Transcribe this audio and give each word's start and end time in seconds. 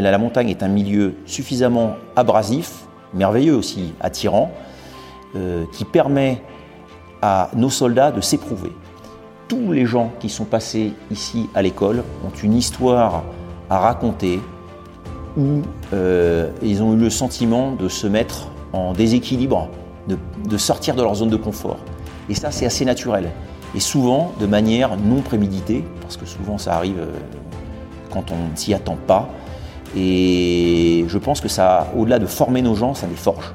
la 0.00 0.18
montagne 0.18 0.48
est 0.50 0.62
un 0.62 0.68
milieu 0.68 1.14
suffisamment 1.26 1.96
abrasif, 2.16 2.86
merveilleux 3.14 3.54
aussi, 3.54 3.92
attirant, 4.00 4.52
euh, 5.34 5.64
qui 5.72 5.84
permet 5.84 6.42
à 7.22 7.50
nos 7.54 7.70
soldats 7.70 8.10
de 8.10 8.20
s'éprouver. 8.20 8.72
Tous 9.48 9.72
les 9.72 9.86
gens 9.86 10.12
qui 10.20 10.28
sont 10.28 10.44
passés 10.44 10.92
ici 11.10 11.48
à 11.54 11.62
l'école 11.62 12.02
ont 12.24 12.36
une 12.42 12.54
histoire 12.54 13.24
à 13.70 13.78
raconter 13.78 14.40
où 15.36 15.62
euh, 15.92 16.50
ils 16.62 16.82
ont 16.82 16.94
eu 16.94 16.96
le 16.96 17.10
sentiment 17.10 17.72
de 17.72 17.88
se 17.88 18.06
mettre 18.06 18.48
en 18.72 18.92
déséquilibre, 18.92 19.68
de, 20.08 20.56
sortir 20.56 20.94
de 20.94 21.02
leur 21.02 21.14
zone 21.14 21.30
de 21.30 21.36
confort. 21.36 21.78
Et 22.28 22.34
ça, 22.34 22.50
c'est 22.50 22.66
assez 22.66 22.84
naturel. 22.84 23.30
Et 23.74 23.80
souvent 23.80 24.32
de 24.40 24.46
manière 24.46 24.96
non 24.96 25.20
préméditée, 25.20 25.84
parce 26.00 26.16
que 26.16 26.26
souvent 26.26 26.58
ça 26.58 26.74
arrive 26.74 26.98
euh, 26.98 27.12
quand 28.10 28.30
on 28.30 28.50
ne 28.50 28.56
s'y 28.56 28.72
attend 28.74 28.96
pas. 29.06 29.28
Et 29.98 31.06
je 31.08 31.16
pense 31.16 31.40
que 31.40 31.48
ça, 31.48 31.90
au-delà 31.96 32.18
de 32.18 32.26
former 32.26 32.60
nos 32.60 32.74
gens, 32.74 32.94
ça 32.94 33.06
les 33.06 33.16
forge. 33.16 33.52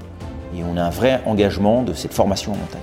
Et 0.57 0.63
on 0.63 0.75
a 0.75 0.81
un 0.81 0.89
vrai 0.89 1.21
engagement 1.27 1.83
de 1.83 1.93
cette 1.93 2.13
formation 2.13 2.53
en 2.53 2.55
montagne. 2.55 2.81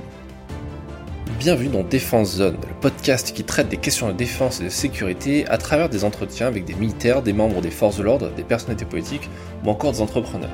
Bienvenue 1.41 1.69
dans 1.69 1.83
Défense 1.83 2.37
Zone, 2.37 2.55
le 2.55 2.75
podcast 2.81 3.33
qui 3.35 3.43
traite 3.43 3.69
des 3.69 3.77
questions 3.77 4.09
de 4.09 4.13
défense 4.13 4.61
et 4.61 4.65
de 4.65 4.69
sécurité 4.69 5.45
à 5.49 5.59
travers 5.59 5.89
des 5.89 6.05
entretiens 6.05 6.47
avec 6.47 6.65
des 6.67 6.75
militaires, 6.75 7.21
des 7.21 7.33
membres 7.33 7.61
des 7.61 7.71
forces 7.71 7.99
de 7.99 8.05
l'ordre, 8.05 8.31
des 8.31 8.45
personnalités 8.45 8.85
politiques 8.85 9.29
ou 9.65 9.71
encore 9.71 9.91
des 9.91 10.03
entrepreneurs. 10.03 10.51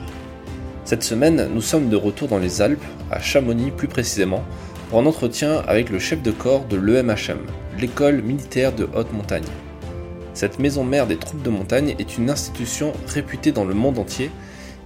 Cette 0.86 1.02
semaine, 1.02 1.48
nous 1.52 1.62
sommes 1.62 1.90
de 1.90 1.96
retour 1.96 2.28
dans 2.28 2.38
les 2.38 2.62
Alpes, 2.62 2.84
à 3.10 3.20
Chamonix 3.20 3.70
plus 3.70 3.88
précisément, 3.88 4.42
pour 4.88 4.98
un 4.98 5.06
entretien 5.06 5.62
avec 5.66 5.90
le 5.90 5.98
chef 5.98 6.22
de 6.22 6.30
corps 6.30 6.64
de 6.64 6.76
l'EMHM, 6.76 7.38
l'école 7.78 8.22
militaire 8.22 8.72
de 8.72 8.88
haute 8.94 9.12
montagne. 9.12 9.44
Cette 10.34 10.58
maison 10.58 10.82
mère 10.82 11.06
des 11.06 11.16
troupes 11.16 11.42
de 11.42 11.50
montagne 11.50 11.94
est 12.00 12.18
une 12.18 12.28
institution 12.28 12.92
réputée 13.06 13.52
dans 13.52 13.64
le 13.64 13.72
monde 13.72 14.00
entier 14.00 14.32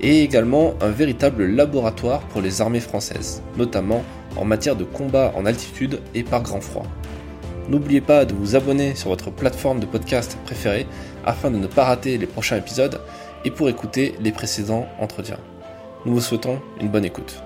et 0.01 0.23
également 0.23 0.75
un 0.83 0.91
véritable 0.91 1.47
laboratoire 1.47 2.21
pour 2.21 2.43
les 2.43 2.61
armées 2.61 2.81
françaises, 2.81 3.43
notamment 3.57 4.05
en 4.37 4.45
matière 4.45 4.77
de 4.77 4.85
combat 4.85 5.33
en 5.35 5.47
altitude 5.47 6.01
et 6.15 6.23
par 6.23 6.43
grand 6.43 6.61
froid. 6.61 6.85
N'oubliez 7.71 8.03
pas 8.03 8.27
de 8.27 8.35
vous 8.35 8.57
abonner 8.57 8.95
sur 8.95 9.09
votre 9.09 9.31
plateforme 9.31 9.81
de 9.81 9.87
podcast 9.87 10.37
préférée 10.45 10.87
afin 11.25 11.51
de 11.51 11.57
ne 11.57 11.67
pas 11.67 11.85
rater 11.85 12.19
les 12.19 12.27
prochains 12.27 12.57
épisodes 12.57 13.01
et 13.47 13.51
pour 13.51 13.71
écouter 13.71 14.15
les 14.21 14.33
précédents 14.33 14.87
entretiens. 15.01 15.41
Nous 16.05 16.15
vous 16.15 16.21
souhaitons 16.21 16.61
une 16.79 16.89
bonne 16.89 17.07
écoute. 17.07 17.43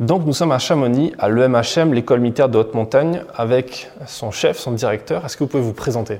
Donc 0.00 0.24
nous 0.24 0.32
sommes 0.32 0.52
à 0.52 0.58
Chamonix, 0.58 1.12
à 1.18 1.28
l'EMHM, 1.28 1.92
l'école 1.92 2.20
militaire 2.20 2.48
de 2.48 2.56
haute 2.56 2.74
montagne, 2.74 3.22
avec 3.34 3.90
son 4.06 4.30
chef, 4.30 4.56
son 4.56 4.72
directeur. 4.72 5.26
Est-ce 5.26 5.36
que 5.36 5.44
vous 5.44 5.50
pouvez 5.50 5.62
vous 5.62 5.72
présenter? 5.74 6.18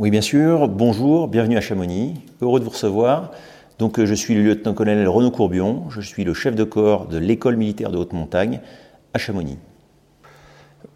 Oui, 0.00 0.10
bien 0.10 0.22
sûr. 0.22 0.66
Bonjour, 0.66 1.28
bienvenue 1.28 1.58
à 1.58 1.60
Chamonix. 1.60 2.14
Heureux 2.40 2.58
de 2.58 2.64
vous 2.64 2.70
recevoir. 2.70 3.32
Donc 3.78 3.98
euh, 3.98 4.06
je 4.06 4.14
suis 4.14 4.34
le 4.34 4.42
lieutenant-colonel 4.42 5.06
Renaud 5.06 5.30
Courbion, 5.30 5.90
je 5.90 6.00
suis 6.00 6.24
le 6.24 6.32
chef 6.32 6.54
de 6.54 6.64
corps 6.64 7.04
de 7.04 7.18
l'école 7.18 7.58
militaire 7.58 7.90
de 7.90 7.98
haute 7.98 8.14
montagne 8.14 8.62
à 9.12 9.18
Chamonix. 9.18 9.58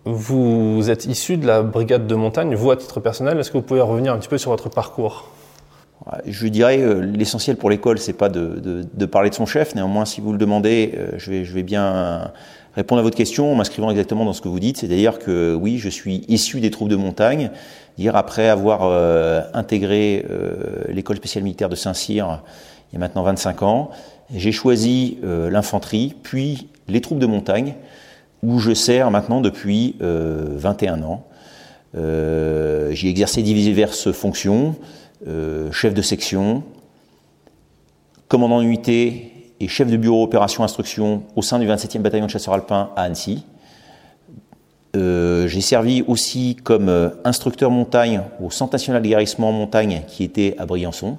Vous 0.07 0.89
êtes 0.89 1.05
issu 1.05 1.37
de 1.37 1.47
la 1.47 1.63
brigade 1.63 2.07
de 2.07 2.15
montagne, 2.15 2.55
vous 2.55 2.71
à 2.71 2.79
titre 2.79 2.99
personnel, 2.99 3.39
est-ce 3.39 3.51
que 3.51 3.59
vous 3.59 3.63
pouvez 3.63 3.83
revenir 3.83 4.15
un 4.15 4.17
petit 4.17 4.29
peu 4.31 4.39
sur 4.39 4.53
votre 4.53 4.71
parcours? 4.71 5.29
Je 6.25 6.49
dirais 6.49 6.81
euh, 6.81 7.01
l'essentiel 7.01 7.57
pour 7.57 7.69
l'école, 7.69 7.99
c'est 7.99 8.15
pas 8.15 8.31
de, 8.31 9.05
parler 9.05 9.29
de 9.29 9.35
son 9.35 9.45
chef. 9.45 9.75
Néanmoins, 9.75 10.07
si 10.07 10.23
vous 10.23 10.33
le 10.33 10.39
demandez, 10.39 10.95
euh, 10.97 11.11
je 11.19 11.31
vais, 11.31 11.45
je 11.45 11.53
vais 11.53 11.63
bien 11.63 12.33
répondre 12.75 13.01
à 13.01 13.03
votre 13.03 13.17
question 13.17 13.53
en 13.53 13.55
m'inscrivant 13.55 13.91
exactement 13.91 14.25
dans 14.25 14.33
ce 14.33 14.41
que 14.41 14.49
vous 14.49 14.61
dites. 14.61 14.79
C'est-à-dire 14.79 15.19
que 15.19 15.55
oui, 15.55 15.79
je 15.79 15.89
suis 15.89 16.25
issu 16.29 16.61
des 16.61 16.71
troupes 16.71 16.89
de 16.89 16.97
montagne. 16.97 17.51
Dire 17.97 18.17
après 18.17 18.49
avoir 18.49 18.83
intégré 19.55 20.27
l'école 20.89 21.17
spéciale 21.17 21.45
militaire 21.45 21.69
de 21.69 21.77
Saint-Cyr 21.77 22.41
il 22.95 22.99
y 22.99 22.99
a 22.99 23.01
maintenant 23.01 23.25
25 23.25 23.63
ans. 23.65 23.91
J'ai 24.33 24.53
choisi 24.53 25.19
euh, 25.25 25.51
l'infanterie, 25.51 26.15
puis 26.23 26.69
les 26.87 27.01
troupes 27.01 27.19
de 27.19 27.27
montagne, 27.27 27.75
où 28.45 28.61
je 28.61 28.73
sers 28.73 29.11
maintenant 29.11 29.41
depuis 29.41 29.97
21 30.01 30.05
euh, 30.05 31.05
ans. 31.05 31.27
Euh, 31.97 32.93
J'ai 32.93 33.09
exercé 33.09 33.43
diverses 33.43 34.13
fonctions, 34.13 34.77
euh, 35.27 35.73
chef 35.73 35.93
de 35.93 36.03
section, 36.03 36.63
commandant 38.29 38.61
d'unité 38.61 39.33
et 39.59 39.67
chef 39.67 39.91
de 39.91 39.97
bureau 39.97 40.23
opération 40.23 40.63
instruction 40.63 41.25
au 41.35 41.43
sein 41.43 41.59
du 41.59 41.67
27e 41.67 41.99
bataillon 41.99 42.27
de 42.27 42.31
chasseurs 42.31 42.55
alpins 42.55 42.91
à 42.95 43.03
Annecy. 43.03 43.45
J'ai 44.95 45.61
servi 45.61 46.03
aussi 46.07 46.57
comme 46.63 47.13
instructeur 47.25 47.71
montagne 47.71 48.23
au 48.43 48.51
Centre 48.51 48.73
national 48.73 49.03
de 49.03 49.09
guérissement 49.09 49.49
en 49.49 49.53
montagne 49.53 50.03
qui 50.07 50.23
était 50.25 50.55
à 50.59 50.67
Briançon. 50.67 51.19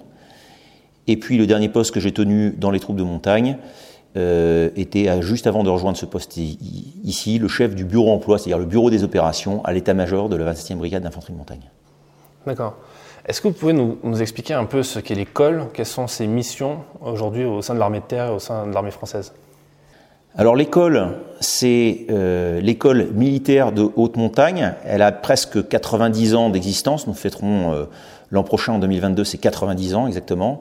Et 1.08 1.18
puis 1.18 1.38
le 1.38 1.46
dernier 1.46 1.70
poste 1.70 1.94
que 1.94 2.00
j'ai 2.00 2.12
tenu 2.12 2.52
dans 2.52 2.72
les 2.72 2.80
troupes 2.80 2.96
de 2.96 3.04
montagne 3.04 3.58
euh, 4.18 4.70
était 4.78 5.22
juste 5.22 5.46
avant 5.46 5.64
de 5.64 5.70
rejoindre 5.70 5.98
ce 5.98 6.06
poste 6.06 6.38
ici, 6.38 7.38
le 7.38 7.48
chef 7.50 7.76
du 7.76 7.84
bureau 7.84 8.14
emploi, 8.14 8.38
c'est-à-dire 8.38 8.60
le 8.60 8.66
bureau 8.66 8.90
des 8.90 9.04
opérations 9.04 9.64
à 9.66 9.74
l'état-major 9.74 10.30
de 10.30 10.38
la 10.38 10.54
27e 10.54 10.76
brigade 10.76 11.04
d'infanterie 11.04 11.34
de 11.34 11.38
montagne. 11.38 11.70
D'accord. 12.48 12.76
Est-ce 13.28 13.42
que 13.42 13.50
vous 13.50 13.54
pouvez 13.54 13.74
nous, 13.74 14.22
expliquer 14.22 14.54
un 14.54 14.66
peu 14.66 14.84
ce 14.84 15.00
qu'est 15.00 15.16
l'école? 15.16 15.66
Quelles 15.74 15.86
sont 15.86 16.08
ses 16.08 16.28
missions 16.28 16.80
aujourd'hui 17.02 17.44
au 17.44 17.62
sein 17.62 17.74
de 17.74 17.80
l'armée 17.80 18.00
de 18.00 18.06
terre 18.06 18.28
et 18.28 18.32
au 18.32 18.40
sein 18.40 18.68
de 18.68 18.74
l'armée 18.74 18.92
française? 18.92 19.34
Alors 20.38 20.58
l'école, 20.58 21.14
c'est 21.40 22.08
euh, 22.10 22.60
l'école 22.60 23.08
militaire 23.14 23.72
de 23.72 23.88
haute 23.96 24.18
montagne. 24.18 24.74
Elle 24.86 25.02
a 25.02 25.14
presque 25.14 25.66
90 25.66 26.36
ans 26.36 26.50
d'existence. 26.50 27.08
Nous 27.08 27.14
fêterons 27.14 27.72
euh, 27.74 27.86
l'an 28.32 28.44
prochain, 28.44 28.74
en 28.74 28.80
2022, 28.80 29.24
c'est 29.24 29.38
90 29.38 29.96
ans 29.96 30.08
exactement. 30.08 30.60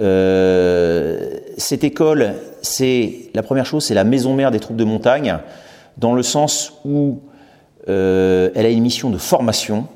Euh, 0.00 1.38
cette 1.56 1.84
école, 1.84 2.34
c'est 2.60 3.30
la 3.34 3.44
première 3.44 3.66
chose, 3.66 3.84
c'est 3.84 3.94
la 3.94 4.02
maison 4.02 4.34
mère 4.34 4.50
des 4.50 4.58
troupes 4.58 4.76
de 4.76 4.84
montagne, 4.84 5.38
dans 5.96 6.14
le 6.14 6.24
sens 6.24 6.80
où 6.84 7.20
elle 7.86 8.66
a 8.66 8.70
une 8.70 8.82
mission 8.82 9.10
de 9.10 9.18
formation, 9.18 9.86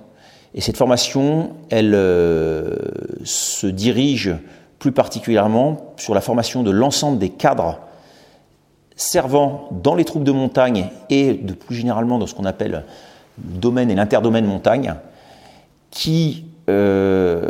et 0.55 0.61
cette 0.61 0.77
formation, 0.77 1.53
elle 1.71 1.93
se 3.25 3.67
dirige 3.67 4.37
plus 4.79 4.93
particulièrement 4.93 5.95
sur 5.97 6.15
la 6.15 6.21
formation 6.21 6.63
de 6.63 6.71
l'ensemble 6.71 7.19
des 7.19 7.31
cadres 7.31 7.81
servant 8.99 9.71
dans 9.83 9.95
les 9.95 10.05
troupes 10.05 10.25
de 10.25 10.33
montagne 10.33 10.91
et 11.09 11.33
de 11.33 11.55
plus 11.55 11.75
généralement 11.75 12.19
dans 12.19 12.27
ce 12.27 12.35
qu'on 12.35 12.45
appelle 12.45 12.85
le 13.43 13.59
domaine 13.59 13.91
et 13.91 13.95
l'interdomaine 13.95 14.45
montagne, 14.45 14.95
qui 15.91 16.45
euh, 16.69 17.41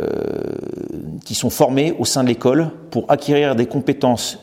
qui 1.25 1.35
sont 1.35 1.49
formés 1.49 1.93
au 1.99 2.05
sein 2.05 2.23
de 2.23 2.29
l'école 2.29 2.69
pour 2.89 3.05
acquérir 3.11 3.55
des 3.55 3.65
compétences 3.65 4.39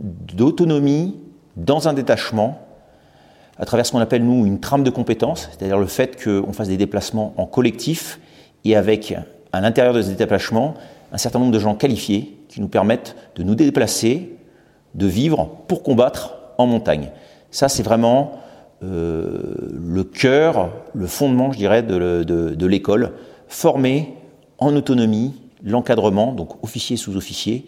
d'autonomie 0.00 1.14
dans 1.56 1.86
un 1.86 1.92
détachement 1.92 2.58
à 3.58 3.66
travers 3.66 3.84
ce 3.84 3.92
qu'on 3.92 4.00
appelle 4.00 4.24
nous 4.24 4.46
une 4.46 4.60
trame 4.60 4.82
de 4.82 4.88
compétences, 4.88 5.50
c'est-à-dire 5.50 5.78
le 5.78 5.86
fait 5.86 6.22
qu'on 6.22 6.54
fasse 6.54 6.68
des 6.68 6.78
déplacements 6.78 7.34
en 7.36 7.44
collectif 7.44 8.18
et 8.64 8.76
avec 8.76 9.14
à 9.52 9.60
l'intérieur 9.60 9.92
de 9.92 10.00
ces 10.00 10.14
déplacements 10.14 10.72
un 11.12 11.18
certain 11.18 11.38
nombre 11.38 11.52
de 11.52 11.58
gens 11.58 11.74
qualifiés 11.74 12.38
qui 12.48 12.62
nous 12.62 12.68
permettent 12.68 13.14
de 13.36 13.42
nous 13.42 13.54
déplacer, 13.54 14.36
de 14.96 15.06
vivre 15.06 15.48
pour 15.68 15.82
combattre 15.82 16.34
en 16.58 16.66
montagne. 16.66 17.10
Ça, 17.50 17.68
c'est 17.68 17.82
vraiment 17.82 18.32
euh, 18.82 19.54
le 19.72 20.04
cœur, 20.04 20.70
le 20.94 21.06
fondement, 21.06 21.52
je 21.52 21.58
dirais, 21.58 21.82
de, 21.82 22.66
l'école 22.66 23.12
former 23.48 24.12
en 24.58 24.74
autonomie 24.74 25.34
l'encadrement, 25.62 26.32
donc 26.32 26.62
officier 26.62 26.96
sous-officier, 26.96 27.66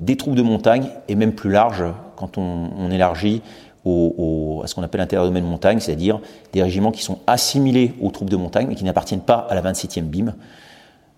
des 0.00 0.16
troupes 0.16 0.34
de 0.34 0.42
montagne 0.42 0.88
et 1.08 1.14
même 1.14 1.32
plus 1.32 1.50
large 1.50 1.84
quand 2.16 2.38
on, 2.38 2.90
élargit 2.90 3.42
à 3.84 4.66
ce 4.66 4.74
qu'on 4.74 4.82
appelle 4.82 5.06
domaine 5.06 5.44
montagne, 5.44 5.80
c'est-à-dire 5.80 6.20
des 6.52 6.62
régiments 6.62 6.90
qui 6.90 7.02
sont 7.02 7.18
assimilés 7.26 7.94
aux 8.00 8.10
troupes 8.10 8.30
de 8.30 8.36
montagne 8.36 8.66
mais 8.68 8.74
qui 8.74 8.84
n'appartiennent 8.84 9.20
pas 9.20 9.46
à 9.50 9.54
la 9.54 9.62
27e 9.62 10.02
BIM 10.02 10.34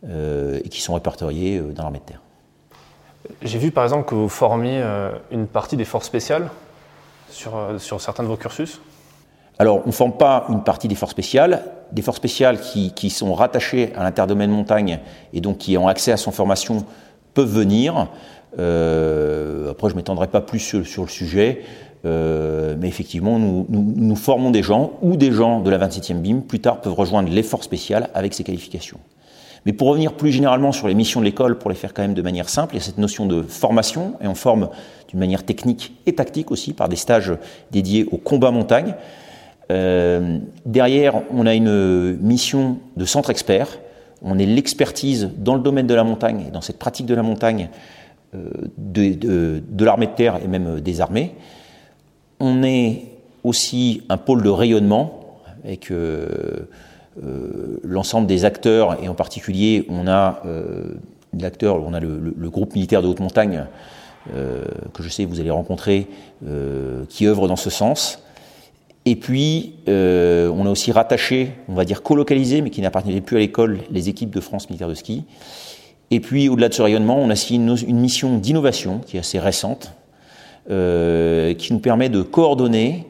euh, 0.09 0.61
et 0.65 0.69
qui 0.69 0.81
sont 0.81 0.95
répertoriés 0.95 1.59
euh, 1.59 1.73
dans 1.73 1.85
l'armée 1.85 2.01
de 2.01 2.05
terre. 2.05 2.23
J'ai 3.43 3.59
vu 3.59 3.71
par 3.71 3.85
exemple 3.85 4.09
que 4.09 4.15
vous 4.15 4.29
formiez 4.29 4.81
euh, 4.83 5.11
une 5.31 5.47
partie 5.47 5.77
des 5.77 5.85
forces 5.85 6.07
spéciales 6.07 6.51
sur, 7.31 7.53
sur 7.79 8.01
certains 8.01 8.23
de 8.23 8.29
vos 8.29 8.37
cursus. 8.37 8.81
Alors, 9.59 9.83
on 9.85 9.89
ne 9.89 9.93
forme 9.93 10.17
pas 10.17 10.47
une 10.49 10.65
partie 10.65 10.89
des 10.89 10.95
forces 10.95 11.13
spéciales. 11.13 11.63
Des 11.93 12.03
forces 12.03 12.17
spéciales 12.17 12.59
qui, 12.59 13.11
sont 13.11 13.35
rattachées 13.35 13.93
à 13.97 14.03
l'interdomaine 14.03 14.51
montagne 14.51 14.99
et 15.33 15.41
donc 15.41 15.59
qui 15.59 15.77
ont 15.77 15.89
accès 15.89 16.11
à 16.11 16.17
son 16.17 16.33
formation 16.33 16.85
peuvent 17.35 17.53
venir. 17.53 18.09
Euh, 18.59 19.71
après, 19.71 19.89
je 19.89 19.95
ne 19.95 19.99
m'étendrai 19.99 20.29
pas 20.29 20.41
plus 20.41 20.59
sur, 20.59 21.03
le 21.03 21.09
sujet, 21.09 21.63
euh, 22.05 22.75
mais 22.79 22.89
effectivement, 22.89 23.39
nous, 23.39 24.17
formons 24.17 24.51
des 24.51 24.63
gens 24.63 24.93
ou 25.03 25.17
des 25.17 25.33
gens 25.33 25.61
de 25.61 25.71
la 25.71 25.79
27e 25.79 26.15
BIM, 26.15 26.41
plus 26.41 26.61
tard, 26.61 26.81
peuvent 26.81 26.95
rejoindre 26.95 27.29
les 27.29 27.43
forces 27.43 27.67
spéciales 27.67 28.09
avec 28.15 28.35
ces 28.35 28.45
qualifications. 28.45 28.99
Mais 29.65 29.73
pour 29.73 29.89
revenir 29.89 30.15
plus 30.15 30.33
généralement 30.33 30.73
sur 30.73 30.89
les 30.89 30.95
missions 30.95 31.21
de 31.21 31.25
l'école, 31.25 31.59
pour 31.59 31.71
les 31.71 31.77
faire 31.77 31.95
quand 31.95 32.03
même 32.03 32.15
de 32.15 32.23
manière 32.23 32.49
simple, 32.49 32.75
il 32.75 32.79
y 32.79 32.81
a 32.81 32.85
cette 32.85 32.99
notion 32.99 33.27
de 33.27 33.43
formation, 33.43 34.15
et 34.21 34.27
on 34.27 34.35
forme 34.35 34.69
d'une 35.09 35.21
manière 35.21 35.45
technique 35.45 35.95
et 36.07 36.15
tactique 36.15 36.51
aussi 36.51 36.73
par 36.73 36.89
des 36.89 36.97
stages 36.97 37.33
dédiés 37.71 38.07
au 38.11 38.17
combat 38.17 38.51
montagne. 38.51 38.95
Euh, 39.71 40.39
derrière, 40.67 41.23
on 41.33 41.47
a 41.47 41.55
une 41.55 42.17
mission 42.21 42.79
de 42.97 43.05
centre 43.05 43.31
expert. 43.31 43.79
on 44.23 44.39
est 44.39 44.47
l'expertise 44.47 45.31
dans 45.39 45.55
le 45.55 45.61
domaine 45.61 45.87
de 45.87 45.95
la 45.95 46.05
montagne 46.05 46.47
et 46.49 46.51
dans 46.51 46.61
cette 46.61 46.79
pratique 46.79 47.07
de 47.07 47.15
la 47.15 47.23
montagne 47.23 47.69
euh, 48.35 48.51
de, 48.79 49.85
l'armée 49.85 50.07
de 50.07 50.13
terre 50.13 50.41
et 50.45 50.49
même 50.49 50.81
des 50.81 51.01
armées. 51.01 51.35
On 52.41 52.63
est 52.63 53.03
aussi 53.45 54.03
un 54.09 54.17
pôle 54.17 54.43
de 54.43 54.49
rayonnement 54.49 55.21
avec 55.65 55.91
euh, 55.91 56.69
l'ensemble 57.85 58.27
des 58.27 58.45
acteurs 58.45 59.03
et 59.03 59.09
en 59.09 59.15
particulier 59.15 59.87
on 59.91 60.07
a 60.07 60.43
l'acteur, 61.39 61.83
on 61.87 61.93
a 61.93 62.01
le, 62.01 62.51
groupe 62.51 62.75
militaire 62.75 63.03
de 63.03 63.09
haute 63.09 63.21
montagne 63.21 63.67
que 64.33 65.03
je 65.03 65.09
sais 65.09 65.25
vous 65.25 65.41
allez 65.41 65.51
rencontrer 65.51 66.09
qui 67.09 67.27
œuvre 67.27 67.49
dans 67.49 67.57
ce 67.57 67.71
sens. 67.71 68.23
Et 69.05 69.17
puis, 69.17 69.75
on 69.87 70.67
a 70.67 70.71
aussi 70.71 70.91
rattaché, 70.91 71.53
on 71.69 71.75
va 71.75 71.85
dire 71.85 72.03
colocalisé, 72.03 72.63
mais 72.63 72.71
qui 72.71 72.81
n'appartenait 72.81 73.21
plus 73.21 73.37
à 73.37 73.41
l'école, 73.41 73.81
les 73.91 74.09
équipes 74.09 74.31
de 74.31 74.41
France 74.41 74.71
militaire 74.71 74.89
de 74.89 74.95
ski. 74.95 75.25
Et 76.13 76.21
puis, 76.21 76.51
au-delà 76.51 76.69
de 76.69 76.75
ce 76.75 76.83
rayonnement, 76.83 77.17
on 77.17 77.31
a 77.31 77.37
signé 77.37 77.75
une, 77.87 77.99
mission 77.99 78.37
d'innovation 78.37 78.99
qui 78.99 79.17
est 79.17 79.21
assez 79.21 79.39
récente, 79.39 79.93
euh, 80.71 81.55
qui 81.55 81.73
nous 81.73 81.79
permet 81.79 82.11
de 82.11 82.21
coordonner, 82.21 83.07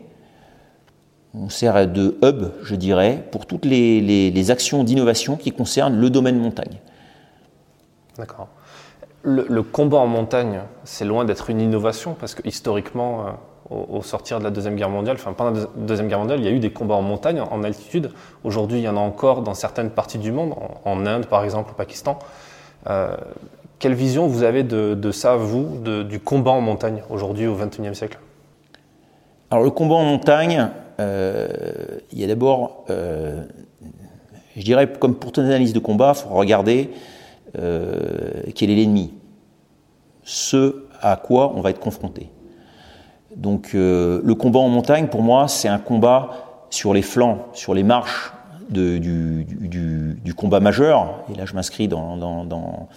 on 1.35 1.49
sert 1.49 1.89
de 1.89 2.19
hub, 2.23 2.45
je 2.63 2.75
dirais, 2.75 3.25
pour 3.31 3.47
toutes 3.47 3.65
les, 3.65 4.51
actions 4.51 4.85
d'innovation 4.85 5.37
qui 5.37 5.53
concernent 5.53 5.97
le 5.97 6.11
domaine 6.11 6.39
montagne. 6.39 6.79
D'accord. 8.19 8.49
Le, 9.23 9.63
combat 9.63 9.99
en 9.99 10.07
montagne, 10.07 10.61
c'est 10.85 11.05
loin 11.05 11.25
d'être 11.25 11.49
une 11.49 11.61
innovation, 11.61 12.17
parce 12.19 12.35
que 12.35 12.47
historiquement, 12.47 13.27
euh, 13.27 13.31
au, 13.71 14.03
sortir 14.03 14.41
de 14.41 14.45
la 14.45 14.51
Deuxième 14.51 14.77
Guerre 14.77 14.91
mondiale, 14.91 15.17
enfin 15.19 15.33
pendant 15.33 15.59
la 15.59 15.67
Deuxième 15.77 16.09
Guerre 16.09 16.19
mondiale, 16.19 16.41
il 16.41 16.45
y 16.45 16.49
a 16.49 16.51
eu 16.51 16.59
des 16.59 16.73
combats 16.73 16.97
en 16.97 17.03
montagne, 17.03 17.41
en 17.41 17.63
altitude. 17.63 18.11
Aujourd'hui, 18.45 18.79
il 18.79 18.83
y 18.83 18.89
en 18.89 18.97
a 18.97 19.01
encore 19.01 19.43
dans 19.43 19.55
certaines 19.55 19.91
parties 19.91 20.19
du 20.19 20.33
monde, 20.33 20.55
en 20.85 21.07
Inde 21.07 21.27
par 21.27 21.45
exemple, 21.45 21.71
au 21.71 21.75
Pakistan. 21.75 22.19
Euh, 22.89 23.17
quelle 23.79 23.95
vision 23.95 24.27
vous 24.27 24.43
avez 24.43 24.65
de, 24.65 25.11
ça, 25.13 25.37
vous, 25.37 25.79
du 26.05 26.21
combat 26.21 26.51
en 26.51 26.61
montagne 26.61 27.03
aujourd'hui 27.11 27.47
au 27.47 27.55
XXIe 27.55 27.95
siècle? 27.95 28.19
Alors 29.51 29.65
le 29.65 29.71
combat 29.71 29.97
en 29.97 30.05
montagne, 30.05 30.71
il 32.13 32.19
y 32.19 32.25
a 32.25 32.27
d'abord, 32.27 32.85
euh, 32.91 33.45
je 34.57 34.63
dirais, 34.63 34.91
comme 34.99 35.15
pour 35.15 35.33
toute 35.33 35.45
analyse 35.45 35.73
de 35.73 35.79
combat, 35.79 36.13
il 36.15 36.23
faut 36.23 36.35
regarder 36.35 36.91
quel 37.55 38.71
est 38.71 38.75
l'ennemi, 38.75 39.13
ce 40.23 40.85
à 41.01 41.17
quoi 41.17 41.53
on 41.55 41.61
va 41.61 41.71
être 41.71 41.81
confronté. 41.81 42.31
Donc 43.37 43.73
le 43.75 44.33
combat 44.33 44.61
en 44.61 44.69
montagne, 44.69 45.09
pour 45.09 45.23
moi, 45.23 45.49
c'est 45.49 45.69
un 45.69 45.79
combat 45.79 46.31
sur 46.71 46.95
les 46.95 47.03
flancs, 47.03 47.47
sur 47.53 47.75
les 47.75 47.83
marches 47.83 48.33
du, 48.71 50.35
combat 50.37 50.61
majeur, 50.61 51.25
et 51.33 51.37
là 51.37 51.45
je 51.45 51.55
m'inscris 51.55 51.89
dans, 51.89 52.89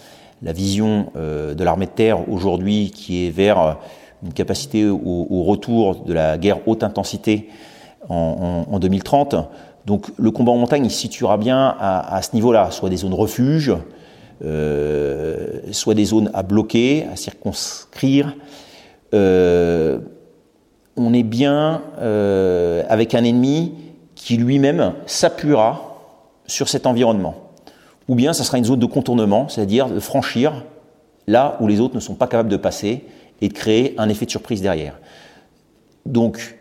la 0.42 0.51
vision 0.51 1.12
euh, 1.16 1.56
de 1.56 1.63
l'armée 1.63 1.86
de 1.86 1.92
terre 1.92 2.30
aujourd'hui 2.30 2.92
qui 2.92 3.25
est 3.25 3.30
vers 3.30 3.78
une 4.24 4.34
capacité 4.34 4.86
au, 4.86 5.44
retour 5.44 6.04
de 6.04 6.13
la 6.13 6.38
guerre 6.38 6.68
haute 6.68 6.84
intensité 6.84 7.50
en, 8.10 8.80
2030. 8.80 9.36
Donc 9.86 10.07
le 10.18 10.31
combat 10.31 10.52
en 10.52 10.57
montagne, 10.57 10.86
il 10.86 10.92
se 10.92 11.00
situera 11.00 11.38
bien 11.38 11.75
à, 11.80 12.22
ce 12.22 12.36
niveau-là, 12.36 12.72
soit 12.72 12.90
des 12.90 12.98
zones 12.98 13.13
refuges, 13.13 13.74
euh, 14.44 15.60
soit 15.72 15.94
des 15.94 16.06
zones 16.06 16.30
à 16.34 16.44
bloquer, 16.44 17.06
à 17.12 17.16
circonscrire. 17.16 18.36
Euh, 19.13 20.00
on 20.98 21.13
est 21.13 21.24
bien 21.24 21.81
avec 22.90 23.16
un 23.16 23.24
ennemi 23.24 23.74
qui 24.16 24.38
lui-même 24.38 24.94
s'appuiera 25.06 25.96
sur 26.48 26.69
cet 26.69 26.86
environnement. 26.88 27.36
Ou 28.08 28.16
bien 28.16 28.34
ça 28.34 28.44
sera 28.44 28.58
une 28.58 28.66
zone 28.66 28.80
de 28.80 28.86
contournement, 28.86 29.48
c'est-à-dire 29.50 29.90
de 29.90 30.00
franchir 30.00 30.63
là 31.28 31.58
où 31.60 31.68
les 31.68 31.80
autres 31.80 31.96
ne 31.96 32.00
sont 32.00 32.16
pas 32.16 32.28
capables 32.28 32.50
de 32.50 32.58
passer 32.58 33.04
et 33.42 33.48
de 33.48 33.54
créer 33.54 33.96
un 33.98 34.10
effet 34.10 34.25
de 34.25 34.31
surprise 34.31 34.62
derrière. 34.62 35.00
Donc 36.06 36.55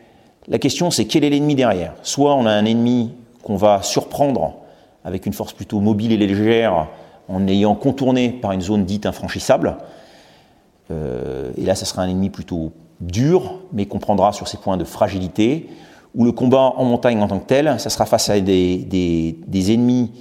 la 0.49 0.58
question 0.58 0.91
c'est 0.91 1.06
quel 1.06 1.25
est 1.25 1.31
l'ennemi 1.31 1.55
derrière? 1.55 1.94
Soit 2.02 2.35
on 2.35 2.46
a 2.46 2.52
un 2.52 2.64
ennemi 2.64 3.12
qu'on 3.43 3.56
va 3.56 3.82
surprendre 3.82 4.55
avec 5.05 5.26
une 5.26 5.32
force 5.32 5.52
plutôt 5.52 5.81
mobile 5.81 6.12
et 6.12 6.17
légère 6.17 6.88
en 7.29 7.46
ayant 7.46 7.75
contourné 7.75 8.31
par 8.31 8.52
une 8.52 8.61
zone 8.61 8.85
dite 8.85 9.06
infranchissable. 9.06 9.76
Euh, 10.91 11.50
et 11.56 11.64
là, 11.64 11.75
ça 11.75 11.85
sera 11.85 12.02
un 12.02 12.08
ennemi 12.08 12.31
plutôt 12.31 12.73
dur, 13.00 13.61
mais 13.73 13.87
qu'on 13.87 13.99
prendra 13.99 14.32
sur 14.32 14.49
ses 14.49 14.58
points 14.58 14.76
de 14.76 14.85
fragilité 14.85 15.69
où 16.14 16.25
le 16.25 16.32
combat 16.32 16.73
en 16.76 16.85
montagne 16.85 17.20
en 17.20 17.29
tant 17.29 17.38
que 17.38 17.47
tel, 17.47 17.75
ça 17.79 17.90
sera 17.90 18.06
face 18.06 18.31
à 18.31 18.38
des, 18.40 19.37
ennemis 19.73 20.12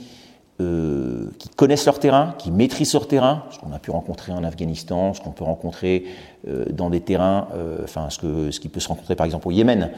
euh, 0.62 1.32
qui 1.40 1.50
connaissent 1.50 1.86
leur 1.86 2.00
terrain, 2.00 2.36
qui 2.38 2.52
maîtrisent 2.52 2.94
leur 2.94 3.08
terrain, 3.08 3.46
ce 3.50 3.58
qu'on 3.58 3.74
a 3.74 3.80
pu 3.80 3.90
rencontrer 3.90 4.32
en 4.32 4.44
Afghanistan, 4.44 5.16
ce 5.16 5.22
qu'on 5.22 5.32
peut 5.32 5.44
rencontrer 5.44 6.06
euh, 6.48 6.66
dans 6.72 6.92
des 6.92 7.00
terrains, 7.00 7.48
euh, 7.56 7.80
enfin 7.84 8.12
ce, 8.12 8.20
que, 8.20 8.50
qui 8.50 8.70
peut 8.70 8.80
se 8.80 8.88
rencontrer 8.88 9.16
par 9.16 9.26
exemple 9.26 9.48
au 9.48 9.52
Yémen 9.52 9.90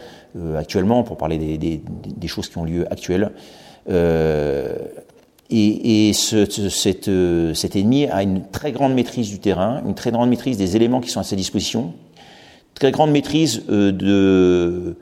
actuellement, 0.57 1.03
pour 1.03 1.17
parler 1.17 1.37
des, 1.57 1.81
choses 2.27 2.47
qui 2.47 2.57
ont 2.57 2.63
lieu 2.63 2.89
actuelles. 2.91 3.31
et, 5.49 6.13
cet 6.13 7.07
ennemi 7.75 8.07
a 8.07 8.23
une 8.23 8.47
très 8.49 8.71
grande 8.71 8.93
maîtrise 8.93 9.29
du 9.29 9.39
terrain, 9.39 9.81
une 9.85 9.93
très 9.93 10.11
grande 10.11 10.29
maîtrise 10.29 10.57
des 10.57 10.77
éléments 10.77 11.01
qui 11.01 11.09
sont 11.09 11.19
à 11.19 11.23
sa 11.23 11.35
disposition, 11.35 11.93
très 12.75 12.91
grande 12.91 13.11
maîtrise 13.11 13.65
de 13.67 14.95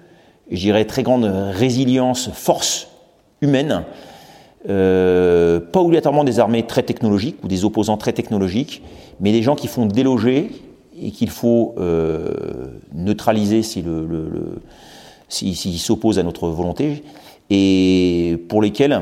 je 0.49 0.59
dirais, 0.59 0.85
très 0.85 1.03
grande 1.03 1.25
résilience, 1.25 2.29
force 2.31 2.87
humaine, 3.41 3.83
euh, 4.69 5.59
pas 5.59 5.81
obligatoirement 5.81 6.23
des 6.23 6.39
armées 6.39 6.63
très 6.63 6.83
technologiques 6.83 7.37
ou 7.43 7.47
des 7.47 7.65
opposants 7.65 7.97
très 7.97 8.13
technologiques, 8.13 8.81
mais 9.19 9.31
des 9.31 9.41
gens 9.41 9.55
qui 9.55 9.67
font 9.67 9.85
déloger 9.85 10.51
et 10.99 11.11
qu'il 11.11 11.29
faut 11.29 11.75
euh, 11.77 12.79
neutraliser 12.93 13.61
s'ils 13.63 13.85
s'opposent 15.79 16.19
à 16.19 16.23
notre 16.23 16.47
volonté, 16.47 17.03
et 17.49 18.37
pour 18.47 18.61
lesquels 18.61 19.01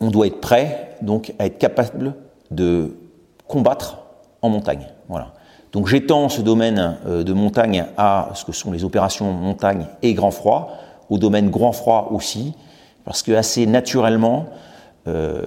on 0.00 0.10
doit 0.10 0.26
être 0.26 0.40
prêt 0.40 0.96
donc 1.02 1.34
à 1.38 1.46
être 1.46 1.58
capable 1.58 2.14
de 2.50 2.96
combattre 3.46 3.98
en 4.42 4.48
montagne. 4.48 4.86
Voilà. 5.08 5.34
Donc 5.72 5.86
j'étends 5.86 6.28
ce 6.28 6.40
domaine 6.40 6.96
euh, 7.06 7.22
de 7.24 7.32
montagne 7.32 7.84
à 7.96 8.30
ce 8.34 8.44
que 8.44 8.52
sont 8.52 8.72
les 8.72 8.84
opérations 8.84 9.32
montagne 9.32 9.86
et 10.02 10.14
grand 10.14 10.30
froid, 10.30 10.72
au 11.10 11.18
domaine 11.18 11.50
grand 11.50 11.72
froid 11.72 12.08
aussi, 12.12 12.54
parce 13.08 13.22
que 13.22 13.32
assez 13.32 13.64
naturellement, 13.64 14.50
euh, 15.06 15.40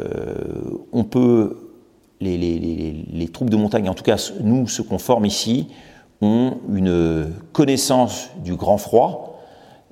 on 0.92 1.04
peut, 1.04 1.70
les, 2.20 3.30
troupes 3.32 3.52
de 3.52 3.56
montagne, 3.56 3.88
en 3.88 3.94
tout 3.94 4.04
cas 4.04 4.32
nous, 4.42 4.68
ceux 4.68 4.82
qu'on 4.82 4.98
forme 4.98 5.28
ici, 5.28 5.68
ont 6.22 6.58
une 6.74 7.32
connaissance 7.54 8.32
du 8.44 8.56
grand 8.56 8.80
froid 8.80 9.44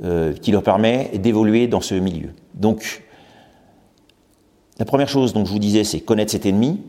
euh, 0.04 0.34
qui 0.34 0.52
leur 0.52 0.64
permet 0.64 1.12
d'évoluer 1.20 1.68
dans 1.68 1.80
ce 1.80 1.94
milieu. 1.94 2.30
Donc, 2.56 3.04
la 4.80 4.86
première 4.86 5.08
chose 5.08 5.34
dont 5.34 5.46
je 5.46 5.52
vous 5.52 5.60
disais, 5.60 5.84
c'est 5.84 6.00
connaître 6.00 6.32
cet 6.32 6.48
ennemi. 6.48 6.82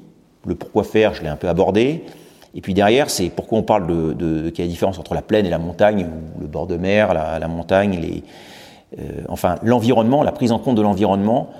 Le 0.46 0.54
pourquoi 0.54 0.84
faire, 0.84 1.12
je 1.12 1.20
l'ai 1.20 1.28
un 1.28 1.36
peu 1.36 1.50
abordé. 1.50 2.06
Et 2.54 2.62
puis 2.62 2.72
derrière, 2.72 3.10
c'est 3.10 3.28
pourquoi 3.28 3.58
on 3.58 3.62
parle 3.64 3.86
de, 4.16 4.50
a 4.56 4.62
la 4.62 4.66
différence 4.66 4.98
entre 4.98 5.12
la 5.12 5.20
plaine 5.20 5.44
et 5.44 5.50
la 5.50 5.58
montagne, 5.58 6.06
ou 6.06 6.40
le 6.40 6.46
bord 6.46 6.66
de 6.66 6.78
mer, 6.78 7.12
la, 7.12 7.38
la 7.38 7.48
montagne, 7.48 8.00
les, 8.00 8.24
euh, 8.98 9.22
enfin 9.28 9.56
l'environnement, 9.62 10.22
la 10.22 10.32
prise 10.32 10.52
en 10.52 10.58
compte 10.58 10.76
de 10.76 10.82
l'environnement, 10.82 11.50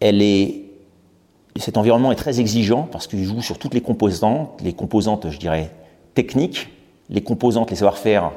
cet 0.00 1.76
environnement 1.76 2.12
est 2.12 2.16
très 2.16 2.40
exigeant 2.40 2.88
parce 2.90 3.06
qu'il 3.06 3.24
joue 3.24 3.42
sur 3.42 3.58
toutes 3.58 3.74
les 3.74 3.80
composantes, 3.80 4.60
les 4.62 4.72
composantes, 4.72 5.30
je 5.30 5.38
dirais, 5.38 5.70
techniques, 6.14 6.68
les 7.10 7.22
composantes, 7.22 7.70
les 7.70 7.76
savoir-faire 7.76 8.32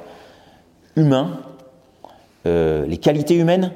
humains, 0.96 1.42
euh, 2.48 2.86
les 2.86 2.98
qualités 2.98 3.36
humaines, 3.36 3.72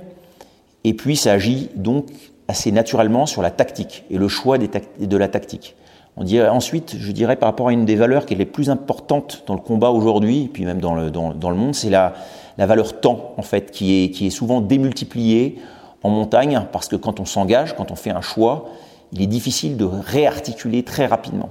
et 0.84 0.94
puis 0.94 1.16
ça 1.16 1.34
agit 1.34 1.70
donc 1.76 2.08
assez 2.48 2.72
naturellement 2.72 3.26
sur 3.26 3.42
la 3.42 3.52
tactique 3.52 4.04
et 4.10 4.18
le 4.18 4.28
choix 4.28 4.58
de 4.58 5.18
la 5.18 5.28
tactique. 5.28 5.76
On 6.18 6.24
dirait, 6.24 6.48
ensuite, 6.48 6.96
je 6.98 7.12
dirais 7.12 7.36
par 7.36 7.50
rapport 7.50 7.68
à 7.68 7.74
une 7.74 7.86
des 7.86 7.96
valeurs 7.96 8.26
qui 8.26 8.34
est 8.34 8.38
les 8.38 8.46
plus 8.46 8.70
importantes 8.70 9.44
dans 9.48 9.54
le 9.54 9.60
combat 9.60 9.90
aujourd'hui, 9.90 10.50
puis 10.52 10.64
même 10.64 10.80
dans 10.80 10.96
le, 10.96 11.12
dans 11.12 11.50
le 11.50 11.56
monde, 11.56 11.76
c'est 11.76 11.90
la, 11.90 12.14
la, 12.58 12.66
valeur 12.66 13.02
temps, 13.02 13.34
en 13.38 13.42
fait, 13.42 13.72
qui 13.72 14.04
est, 14.04 14.10
qui 14.12 14.28
est 14.28 14.30
souvent 14.30 14.62
démultipliée 14.62 15.60
en 16.04 16.10
montagne, 16.10 16.66
parce 16.72 16.88
que 16.88 16.96
quand 16.96 17.20
on 17.20 17.26
s'engage, 17.26 17.76
quand 17.76 17.92
on 17.92 17.96
fait 17.96 18.12
un 18.12 18.22
choix, 18.22 18.70
il 19.12 19.22
est 19.22 19.28
difficile 19.28 19.76
de 19.76 19.86
réarticuler 19.86 20.84
très 20.84 21.06
rapidement. 21.06 21.50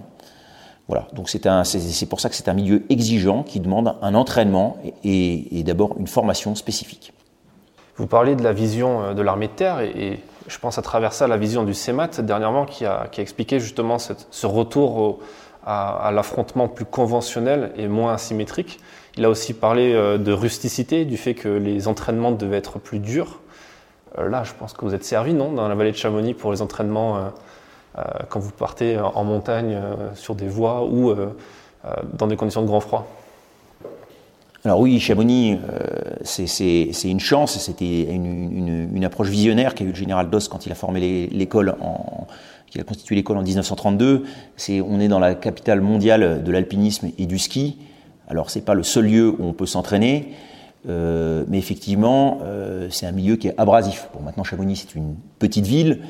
Voilà, 0.88 1.08
donc 1.14 1.30
c'est 1.30 2.06
pour 2.08 2.20
ça 2.20 2.28
que 2.28 2.34
c'est 2.34 2.48
un 2.48 2.54
milieu 2.54 2.84
exigeant 2.90 3.42
qui 3.42 3.60
demande 3.60 3.94
un 4.02 4.14
entraînement 4.14 4.76
et, 5.02 5.58
et, 5.58 5.62
d'abord 5.62 5.96
une 5.98 6.06
formation 6.06 6.54
spécifique. 6.54 7.12
Vous 7.96 8.06
parlez 8.06 8.36
de 8.36 8.42
la 8.42 8.52
vision 8.52 9.02
euh, 9.02 9.14
de 9.14 9.22
l'armée 9.22 9.46
de 9.46 9.52
terre 9.52 9.80
et 9.80 10.20
je 10.46 10.58
pense 10.58 10.78
à 10.78 10.82
travers 10.82 11.12
ça 11.12 11.26
la 11.26 11.36
vision 11.36 11.64
du 11.64 11.74
CEMAT 11.74 12.20
dernièrement 12.20 12.66
qui 12.66 12.84
a, 12.84 13.08
expliqué 13.16 13.60
justement 13.60 13.98
ce 13.98 14.46
retour 14.46 15.20
à, 15.64 16.10
l'affrontement 16.12 16.68
plus 16.68 16.84
conventionnel 16.84 17.72
et 17.76 17.88
moins 17.88 18.14
asymétrique. 18.14 18.80
Il 19.16 19.24
a 19.24 19.30
aussi 19.30 19.54
parlé 19.54 19.94
euh, 19.94 20.18
de 20.18 20.32
rusticité, 20.32 21.04
du 21.04 21.16
fait 21.16 21.34
que 21.34 21.48
les 21.48 21.88
entraînements 21.88 22.32
devaient 22.32 22.58
être 22.58 22.78
plus 22.78 22.98
durs. 22.98 23.40
Euh, 24.18 24.28
là, 24.28 24.44
je 24.44 24.52
pense 24.52 24.74
que 24.74 24.84
vous 24.84 24.94
êtes 24.94 25.04
servi, 25.04 25.32
non, 25.32 25.52
dans 25.52 25.68
la 25.68 25.74
vallée 25.74 25.92
de 25.92 25.96
Chamonix 25.96 26.34
pour 26.34 26.52
les 26.52 26.62
entraînements 26.62 27.32
quand 28.28 28.40
vous 28.40 28.50
partez 28.50 28.98
en 28.98 29.22
montagne 29.22 29.80
sur 30.14 30.34
des 30.34 30.48
voies 30.48 30.82
ou 30.82 31.14
dans 32.12 32.26
des 32.26 32.36
conditions 32.36 32.62
de 32.62 32.66
grand 32.66 32.80
froid? 32.80 33.06
Alors 34.64 34.80
oui, 34.80 34.98
Chamonix, 34.98 35.58
c'est 36.22 36.88
une 37.04 37.20
chance, 37.20 37.58
c'était 37.58 38.04
une, 38.04 39.04
approche 39.04 39.28
visionnaire 39.28 39.74
qu'a 39.74 39.84
eu 39.84 39.88
le 39.88 39.94
général 39.94 40.30
Doss 40.30 40.48
quand 40.48 40.64
il 40.64 40.72
a 40.72 40.74
formé 40.74 41.28
l'école 41.30 41.76
en, 41.82 42.26
qui 42.74 42.80
a 42.80 42.84
constitué 42.84 43.14
l'école 43.14 43.38
en 43.38 43.42
1932. 43.42 44.24
C'est, 44.56 44.80
on 44.80 44.98
est 44.98 45.06
dans 45.06 45.20
la 45.20 45.36
capitale 45.36 45.80
mondiale 45.80 46.42
de 46.42 46.52
l'alpinisme 46.52 47.10
et 47.18 47.26
du 47.26 47.38
ski. 47.38 47.78
Alors 48.26 48.50
c'est 48.50 48.62
pas 48.62 48.74
le 48.74 48.82
seul 48.82 49.04
lieu 49.04 49.28
où 49.28 49.44
on 49.44 49.52
peut 49.52 49.66
s'entraîner, 49.66 50.32
euh, 50.88 51.44
mais 51.46 51.58
effectivement 51.58 52.40
euh, 52.42 52.88
c'est 52.90 53.06
un 53.06 53.12
milieu 53.12 53.36
qui 53.36 53.46
est 53.46 53.54
abrasif. 53.58 54.08
Bon, 54.12 54.22
maintenant 54.22 54.42
Chamonix 54.42 54.76
c'est 54.76 54.96
une 54.96 55.14
petite 55.38 55.66
ville. 55.66 56.00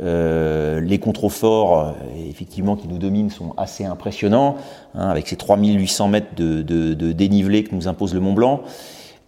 Euh, 0.00 0.80
les 0.80 0.98
contreforts, 0.98 1.94
effectivement, 2.28 2.76
qui 2.76 2.88
nous 2.88 2.98
dominent, 2.98 3.30
sont 3.30 3.54
assez 3.56 3.84
impressionnants, 3.84 4.56
hein, 4.94 5.08
avec 5.08 5.28
ces 5.28 5.36
3800 5.36 6.08
mètres 6.08 6.34
de, 6.36 6.62
de, 6.62 7.12
dénivelé 7.12 7.64
que 7.64 7.74
nous 7.74 7.88
impose 7.88 8.14
le 8.14 8.20
Mont 8.20 8.32
Blanc. 8.32 8.62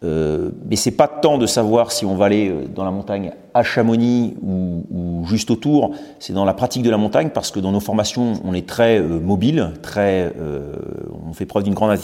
Euh, 0.04 0.50
mais 0.68 0.76
c'est 0.76 0.90
pas 0.90 1.06
tant 1.06 1.38
de 1.38 1.46
savoir 1.46 1.92
si 1.92 2.04
on 2.04 2.16
va 2.16 2.26
aller 2.26 2.48
euh, 2.48 2.66
dans 2.66 2.84
la 2.84 2.90
montagne 2.90 3.32
à 3.54 3.62
Chamonix 3.62 4.34
ou, 4.42 5.24
juste 5.26 5.50
autour, 5.50 5.92
c'est 6.18 6.32
dans 6.32 6.44
la 6.44 6.54
pratique 6.54 6.82
de 6.82 6.90
la 6.90 6.96
montagne 6.96 7.30
parce 7.32 7.52
que 7.52 7.60
dans 7.60 7.70
nos 7.70 7.80
formations 7.80 8.34
on 8.44 8.54
est 8.54 8.66
très 8.66 8.98
euh, 8.98 9.20
mobile, 9.20 9.70
très, 9.82 10.32
euh, 10.40 10.72
on 11.28 11.32
fait 11.32 11.46
preuve 11.46 11.62
d'une 11.62 11.74
grande 11.74 11.96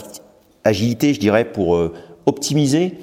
agilité, 0.63 1.13
je 1.13 1.19
dirais, 1.19 1.45
pour 1.45 1.75
euh, 1.75 1.93
optimiser 2.27 2.99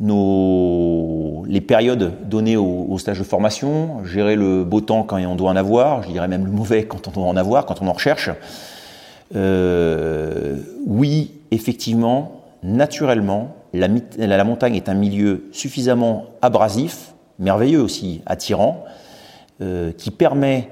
les 0.00 1.60
périodes 1.60 2.12
données 2.28 2.56
au, 2.56 2.86
au, 2.88 2.98
stage 2.98 3.18
de 3.18 3.24
formation, 3.24 4.04
gérer 4.04 4.36
le 4.36 4.64
beau 4.64 4.80
temps 4.80 5.02
quand 5.02 5.18
on 5.18 5.34
doit 5.34 5.50
en 5.50 5.56
avoir, 5.56 6.02
je 6.02 6.10
dirais 6.10 6.28
même 6.28 6.44
le 6.44 6.52
mauvais 6.52 6.84
quand 6.84 7.08
on 7.08 7.10
doit 7.10 7.24
en 7.24 7.36
avoir, 7.36 7.66
quand 7.66 7.82
on 7.82 7.88
en 7.88 7.92
recherche. 7.92 8.30
oui, 9.34 11.32
effectivement, 11.50 12.42
naturellement, 12.62 13.54
la, 13.72 14.44
montagne 14.44 14.74
est 14.74 14.88
un 14.88 14.94
milieu 14.94 15.48
suffisamment 15.52 16.26
abrasif, 16.42 17.14
merveilleux 17.38 17.80
aussi, 17.80 18.22
attirant, 18.26 18.84
euh, 19.60 19.92
qui 19.92 20.10
permet 20.10 20.70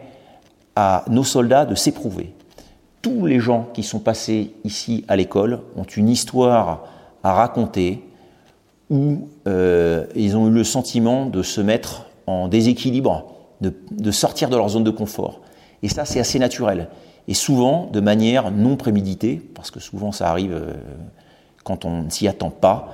à 0.75 1.05
nos 1.09 1.25
soldats 1.25 1.65
de 1.65 1.75
s'éprouver. 1.75 2.33
Tous 3.03 3.27
les 3.27 3.41
gens 3.41 3.69
qui 3.73 3.83
sont 3.83 4.01
passés 4.01 4.53
ici 4.65 5.05
à 5.09 5.17
l'école 5.17 5.61
ont 5.77 5.85
une 5.85 6.09
histoire 6.09 6.87
à 7.23 7.35
raconter 7.35 8.03
où 8.91 9.29
euh, 9.47 10.07
ils 10.15 10.37
ont 10.37 10.49
eu 10.49 10.51
le 10.51 10.65
sentiment 10.65 11.27
de 11.27 11.43
se 11.43 11.61
mettre 11.61 12.07
en 12.27 12.49
déséquilibre, 12.49 13.35
de, 13.61 14.11
sortir 14.11 14.49
de 14.49 14.57
leur 14.57 14.69
zone 14.69 14.85
de 14.85 14.91
confort. 14.91 15.41
Et 15.83 15.89
ça, 15.89 16.05
c'est 16.05 16.21
assez 16.21 16.39
naturel. 16.39 16.89
Et 17.29 17.35
souvent 17.35 17.89
de 17.93 18.01
manière 18.01 18.51
non 18.51 18.77
préméditée, 18.77 19.43
parce 19.55 19.71
que 19.71 19.81
souvent 19.81 20.13
ça 20.13 20.29
arrive 20.31 20.53
euh, 20.53 20.75
quand 21.65 21.85
on 21.85 22.03
ne 22.03 22.11
s'y 22.11 22.29
attend 22.29 22.51
pas. 22.51 22.93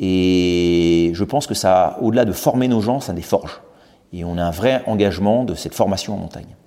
Et 0.00 1.10
je 1.14 1.24
pense 1.24 1.46
que 1.46 1.54
ça, 1.54 1.98
au-delà 2.02 2.24
de 2.24 2.32
former 2.32 2.68
nos 2.68 2.80
gens, 2.80 3.00
ça 3.00 3.12
les 3.12 3.22
forge. 3.22 3.60
Et 4.12 4.24
on 4.24 4.38
a 4.38 4.44
un 4.44 4.50
vrai 4.50 4.82
engagement 4.86 5.44
de 5.44 5.54
cette 5.54 5.74
formation 5.74 6.14
en 6.14 6.18
montagne. 6.18 6.57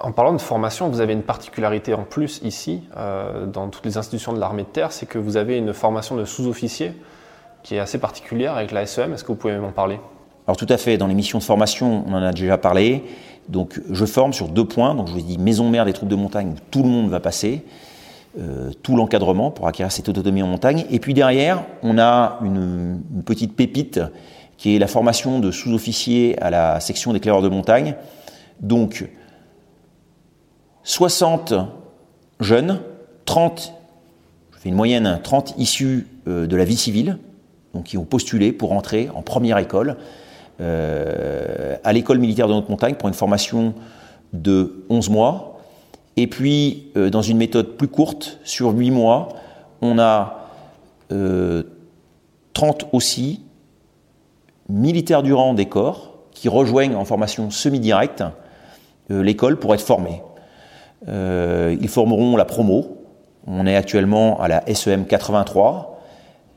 En 0.00 0.12
parlant 0.12 0.32
de 0.32 0.40
formation, 0.40 0.88
vous 0.88 1.00
avez 1.00 1.12
une 1.12 1.22
particularité 1.22 1.92
en 1.92 2.04
plus 2.04 2.40
ici, 2.44 2.82
euh, 2.96 3.46
dans 3.46 3.68
toutes 3.68 3.84
les 3.84 3.98
institutions 3.98 4.32
de 4.32 4.38
l'armée 4.38 4.62
de 4.62 4.68
terre, 4.68 4.92
c'est 4.92 5.06
que 5.06 5.18
vous 5.18 5.36
avez 5.36 5.58
une 5.58 5.72
formation 5.72 6.16
de 6.16 6.24
sous-officier 6.24 6.92
qui 7.64 7.74
est 7.74 7.80
assez 7.80 7.98
particulière 7.98 8.56
avec 8.56 8.70
la 8.70 8.86
SEM. 8.86 9.12
Est-ce 9.12 9.24
que 9.24 9.28
vous 9.28 9.38
pouvez 9.38 9.58
m'en 9.58 9.72
parler? 9.72 9.98
Alors 10.46 10.56
tout 10.56 10.66
à 10.68 10.76
fait, 10.76 10.96
dans 10.96 11.08
les 11.08 11.14
missions 11.14 11.38
de 11.38 11.44
formation, 11.44 12.04
on 12.06 12.12
en 12.14 12.22
a 12.22 12.32
déjà 12.32 12.56
parlé. 12.58 13.04
Donc 13.48 13.80
je 13.90 14.04
forme 14.04 14.32
sur 14.32 14.48
deux 14.48 14.64
points. 14.64 14.94
Donc 14.94 15.08
je 15.08 15.12
vous 15.12 15.18
ai 15.18 15.22
dit 15.22 15.36
maison 15.36 15.68
mère 15.68 15.84
des 15.84 15.92
troupes 15.92 16.08
de 16.08 16.16
montagne, 16.16 16.54
tout 16.70 16.82
le 16.82 16.88
monde 16.88 17.10
va 17.10 17.20
passer. 17.20 17.64
Euh, 18.38 18.70
tout 18.82 18.94
l'encadrement 18.94 19.50
pour 19.50 19.66
acquérir 19.66 19.90
cette 19.90 20.08
autonomie 20.08 20.42
en 20.42 20.46
montagne. 20.46 20.84
Et 20.90 21.00
puis 21.00 21.12
derrière, 21.12 21.64
on 21.82 21.98
a 21.98 22.38
une, 22.44 23.00
petite 23.24 23.56
pépite 23.56 24.00
qui 24.58 24.76
est 24.76 24.78
la 24.78 24.86
formation 24.86 25.40
de 25.40 25.50
sous-officiers 25.50 26.40
à 26.40 26.50
la 26.50 26.78
section 26.78 27.12
d'éclaireurs 27.12 27.42
de 27.42 27.48
montagne. 27.48 27.94
Donc, 28.60 29.08
60 30.88 31.54
jeunes, 32.40 32.80
30, 33.26 33.74
je 34.52 34.58
fais 34.58 34.68
une 34.70 34.74
moyenne, 34.74 35.20
30 35.22 35.54
issus 35.58 36.08
euh, 36.26 36.46
de 36.46 36.56
la 36.56 36.64
vie 36.64 36.76
civile, 36.76 37.18
donc 37.74 37.84
qui 37.84 37.98
ont 37.98 38.04
postulé 38.04 38.52
pour 38.52 38.72
entrer 38.72 39.10
en 39.14 39.22
première 39.22 39.58
école 39.58 39.98
euh, 40.60 41.76
à 41.84 41.92
l'école 41.92 42.18
militaire 42.18 42.48
de 42.48 42.54
notre 42.54 42.70
montagne 42.70 42.94
pour 42.94 43.08
une 43.08 43.14
formation 43.14 43.74
de 44.32 44.84
11 44.88 45.10
mois 45.10 45.58
et 46.18 46.26
puis, 46.26 46.90
euh, 46.96 47.10
dans 47.10 47.22
une 47.22 47.36
méthode 47.36 47.76
plus 47.76 47.86
courte, 47.86 48.40
sur 48.42 48.70
8 48.70 48.90
mois, 48.90 49.28
on 49.82 50.00
a 50.00 50.48
30 51.10 51.12
euh, 51.12 51.62
aussi 52.90 53.44
militaires 54.68 55.22
du 55.22 55.32
rang 55.32 55.54
des 55.54 55.66
corps 55.66 56.14
qui 56.32 56.48
rejoignent 56.48 56.96
en 56.96 57.04
formation 57.04 57.52
semi-directe 57.52 58.24
l'école 59.10 59.60
pour 59.60 59.72
être 59.74 59.80
formés. 59.80 60.20
Ils 61.06 61.88
formeront 61.88 62.36
la 62.36 62.44
promo. 62.44 62.98
On 63.46 63.66
est 63.66 63.76
actuellement 63.76 64.40
à 64.40 64.48
la 64.48 64.62
SEM 64.74 65.06
83. 65.06 66.00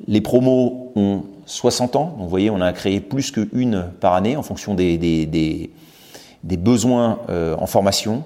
Les 0.08 0.22
promos 0.22 0.92
ont 0.96 1.24
60 1.46 1.96
ans. 1.96 2.16
Vous 2.18 2.28
voyez, 2.28 2.50
on 2.50 2.60
a 2.60 2.74
créé 2.74 3.00
plus 3.00 3.32
qu'une 3.32 3.86
par 4.00 4.14
année 4.14 4.36
en 4.36 4.44
fonction 4.44 4.74
des, 4.74 5.70
besoins 6.44 7.20
en 7.30 7.68
formation. 7.68 8.24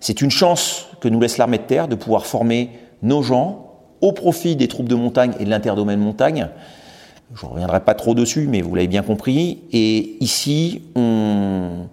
C'est 0.00 0.22
une 0.22 0.30
chance 0.30 0.86
que 1.00 1.08
nous 1.08 1.20
laisse 1.20 1.38
l'armée 1.38 1.58
de 1.58 1.64
terre 1.64 1.88
de 1.88 1.94
pouvoir 1.94 2.26
former 2.26 2.70
nos 3.02 3.22
gens 3.22 3.66
au 4.00 4.12
profit 4.12 4.56
des 4.56 4.68
troupes 4.68 4.88
de 4.88 4.94
montagne 4.94 5.32
et 5.40 5.44
de 5.44 5.50
l'interdomaine 5.50 6.00
montagne. 6.00 6.48
Je 7.34 7.44
ne 7.44 7.50
reviendrai 7.50 7.80
pas 7.80 7.94
trop 7.94 8.14
dessus, 8.14 8.46
mais 8.48 8.62
vous 8.62 8.74
l'avez 8.74 8.88
bien 8.88 9.02
compris. 9.02 9.62
Et 9.72 10.16
ici, 10.20 10.82
on, 10.94 11.88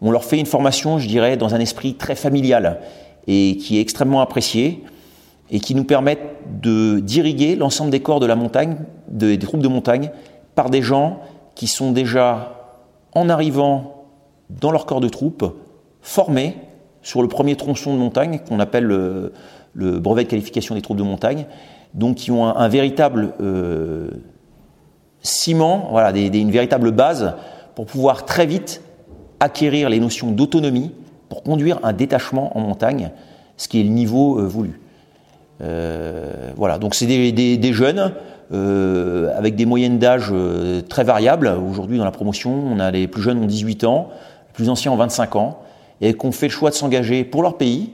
leur 0.00 0.24
fait 0.24 0.38
une 0.38 0.46
formation, 0.46 0.98
je 0.98 1.06
dirais, 1.06 1.36
dans 1.36 1.54
un 1.54 1.60
esprit 1.60 1.94
très 1.94 2.14
familial 2.14 2.80
et 3.28 3.58
qui 3.58 3.76
est 3.78 3.80
extrêmement 3.80 4.22
apprécié 4.22 4.82
et 5.50 5.60
qui 5.60 5.74
nous 5.74 5.84
permet 5.84 6.18
de 6.60 6.98
diriguer 6.98 7.54
l'ensemble 7.54 7.90
des 7.90 8.00
corps 8.00 8.20
de 8.20 8.26
la 8.26 8.36
montagne, 8.36 8.78
des 9.08 9.38
troupes 9.38 9.62
de 9.62 9.68
montagne, 9.68 10.10
par 10.54 10.70
des 10.70 10.82
gens 10.82 11.20
qui 11.54 11.66
sont 11.66 11.92
déjà, 11.92 12.80
en 13.14 13.28
arrivant 13.28 14.06
dans 14.50 14.72
leur 14.72 14.86
corps 14.86 15.00
de 15.00 15.08
troupes, 15.08 15.44
formés 16.02 16.56
sur 17.02 17.22
le 17.22 17.28
premier 17.28 17.56
tronçon 17.56 17.94
de 17.94 17.98
montagne 17.98 18.40
qu'on 18.46 18.60
appelle 18.60 18.84
le, 18.84 19.32
brevet 19.74 20.24
de 20.24 20.28
qualification 20.28 20.74
des 20.74 20.82
troupes 20.82 20.96
de 20.96 21.02
montagne, 21.02 21.46
donc 21.94 22.16
qui 22.16 22.30
ont 22.30 22.46
un, 22.46 22.68
véritable 22.68 23.32
euh, 23.40 24.10
ciment, 25.22 25.88
voilà, 25.90 26.16
une 26.16 26.50
véritable 26.50 26.92
base 26.92 27.34
pour 27.74 27.86
pouvoir 27.86 28.24
très 28.24 28.46
vite 28.46 28.82
acquérir 29.40 29.88
les 29.88 30.00
notions 30.00 30.30
d'autonomie 30.30 30.92
pour 31.28 31.42
conduire 31.42 31.78
un 31.82 31.92
détachement 31.92 32.56
en 32.56 32.60
montagne, 32.60 33.10
ce 33.56 33.68
qui 33.68 33.80
est 33.80 33.84
le 33.84 33.90
niveau 33.90 34.38
euh, 34.38 34.46
voulu. 34.46 34.80
Euh, 35.60 36.50
voilà, 36.56 36.78
donc 36.78 36.94
c'est 36.94 37.06
des, 37.06 37.72
jeunes 37.72 38.12
avec 38.50 39.56
des 39.56 39.66
moyennes 39.66 39.98
d'âge 39.98 40.32
très 40.88 41.04
variables. 41.04 41.48
Aujourd'hui, 41.48 41.98
dans 41.98 42.04
la 42.04 42.12
promotion, 42.12 42.50
on 42.50 42.78
a 42.78 42.90
les 42.90 43.08
plus 43.08 43.22
jeunes 43.22 43.38
ont 43.38 43.46
18 43.46 43.84
ans, 43.84 44.08
les 44.48 44.52
plus 44.54 44.68
anciens 44.70 44.92
ont 44.92 44.96
25 44.96 45.36
ans 45.36 45.60
et 46.00 46.14
qu'on 46.14 46.32
fait 46.32 46.46
le 46.46 46.52
choix 46.52 46.70
de 46.70 46.74
s'engager 46.74 47.24
pour 47.24 47.42
leur 47.42 47.56
pays 47.56 47.90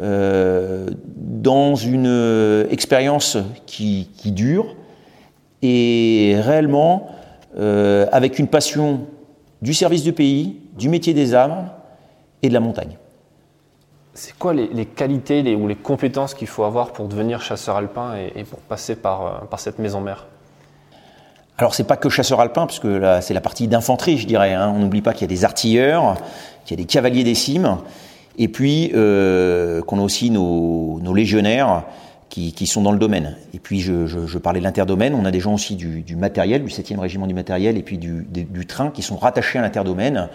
euh, 0.00 0.88
dans 1.16 1.74
une 1.74 2.06
euh, 2.06 2.66
expérience 2.70 3.36
qui, 3.66 4.08
dure 4.24 4.76
et 5.60 6.36
réellement 6.38 7.08
euh, 7.58 8.06
avec 8.10 8.38
une 8.38 8.46
passion 8.46 9.00
du 9.60 9.74
service 9.74 10.02
du 10.02 10.14
pays, 10.14 10.56
du 10.78 10.88
métier 10.88 11.12
des 11.12 11.34
armes 11.34 11.68
et 12.42 12.48
de 12.48 12.54
la 12.54 12.60
montagne. 12.60 12.96
C'est 14.14 14.36
quoi 14.36 14.52
les, 14.52 14.68
les 14.68 14.86
qualités 14.86 15.42
les, 15.42 15.54
ou 15.54 15.68
les 15.68 15.76
compétences 15.76 16.34
qu'il 16.34 16.48
faut 16.48 16.64
avoir 16.64 16.92
pour 16.92 17.08
devenir 17.08 17.42
chasseur 17.42 17.76
alpin 17.76 18.16
et, 18.16 18.40
et 18.40 18.44
pour 18.44 18.58
passer 18.58 18.96
par, 18.96 19.26
euh, 19.26 19.46
par 19.48 19.60
cette 19.60 19.78
maison 19.78 20.00
mère? 20.00 20.26
Alors 21.60 21.74
c'est 21.74 21.84
pas 21.84 21.96
que 21.96 22.08
chasseur 22.08 22.40
alpin, 22.40 22.66
puisque 22.66 22.84
là 22.84 23.20
c'est 23.20 23.34
la 23.34 23.42
partie 23.42 23.68
d'infanterie, 23.68 24.16
je 24.16 24.26
dirais. 24.26 24.54
Hein. 24.54 24.72
On 24.74 24.78
n'oublie 24.78 25.02
pas 25.02 25.12
qu'il 25.12 25.22
y 25.22 25.24
a 25.24 25.28
des 25.28 25.44
artilleurs, 25.44 26.16
qu'il 26.64 26.78
y 26.78 26.80
a 26.80 26.82
des 26.82 26.88
cavaliers 26.88 27.22
des 27.22 27.34
cimes, 27.34 27.76
et 28.38 28.48
puis 28.48 28.90
euh, 28.94 29.82
qu'on 29.82 29.98
a 29.98 30.02
aussi 30.02 30.30
nos, 30.30 30.98
nos 31.02 31.12
légionnaires 31.12 31.84
qui, 32.30 32.54
qui, 32.54 32.66
sont 32.66 32.80
dans 32.80 32.92
le 32.92 32.98
domaine. 32.98 33.36
Et 33.52 33.58
puis 33.58 33.80
je, 33.80 34.06
je, 34.06 34.26
je 34.26 34.38
parlais 34.38 34.60
de 34.60 34.64
l'interdomaine, 34.64 35.14
on 35.14 35.26
a 35.26 35.30
des 35.30 35.40
gens 35.40 35.52
aussi 35.52 35.76
du, 35.76 36.00
du 36.00 36.16
matériel, 36.16 36.64
du 36.64 36.70
7e 36.70 36.98
régiment 36.98 37.26
du 37.26 37.34
matériel, 37.34 37.76
et 37.76 37.82
puis 37.82 37.98
du, 37.98 38.26
du, 38.30 38.66
train, 38.66 38.90
qui 38.90 39.02
sont 39.02 39.18
rattachés 39.18 39.58
à 39.58 39.62
l'interdomaine, 39.62 40.30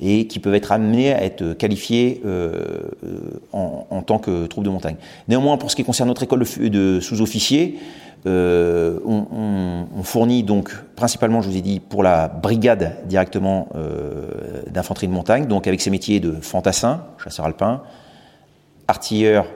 et 0.00 0.26
qui 0.26 0.38
peuvent 0.38 0.54
être 0.54 0.72
amenés 0.72 1.12
à 1.12 1.24
être 1.24 1.54
qualifiés 1.54 2.22
en, 3.52 4.02
tant 4.02 4.18
que 4.18 4.46
troupes 4.46 4.64
de 4.64 4.70
montagne. 4.70 4.96
Néanmoins, 5.28 5.56
pour 5.56 5.70
ce 5.70 5.76
qui 5.76 5.84
concerne 5.84 6.08
notre 6.08 6.22
école 6.22 6.44
de, 6.58 7.00
sous-officiers, 7.00 7.78
on, 8.26 10.02
fournit 10.02 10.42
donc 10.42 10.72
principalement, 10.96 11.42
je 11.42 11.50
vous 11.50 11.56
ai 11.56 11.62
dit, 11.62 11.80
pour 11.80 12.02
la 12.02 12.28
brigade 12.28 12.96
directement 13.06 13.68
d'infanterie 14.70 15.08
de 15.08 15.12
montagne, 15.12 15.46
donc 15.46 15.66
avec 15.66 15.80
ses 15.80 15.90
métiers 15.90 16.20
de 16.20 16.32
fantassin, 16.32 17.04
chasseur 17.22 17.46
alpin, 17.46 17.82
artilleur, 18.86 19.46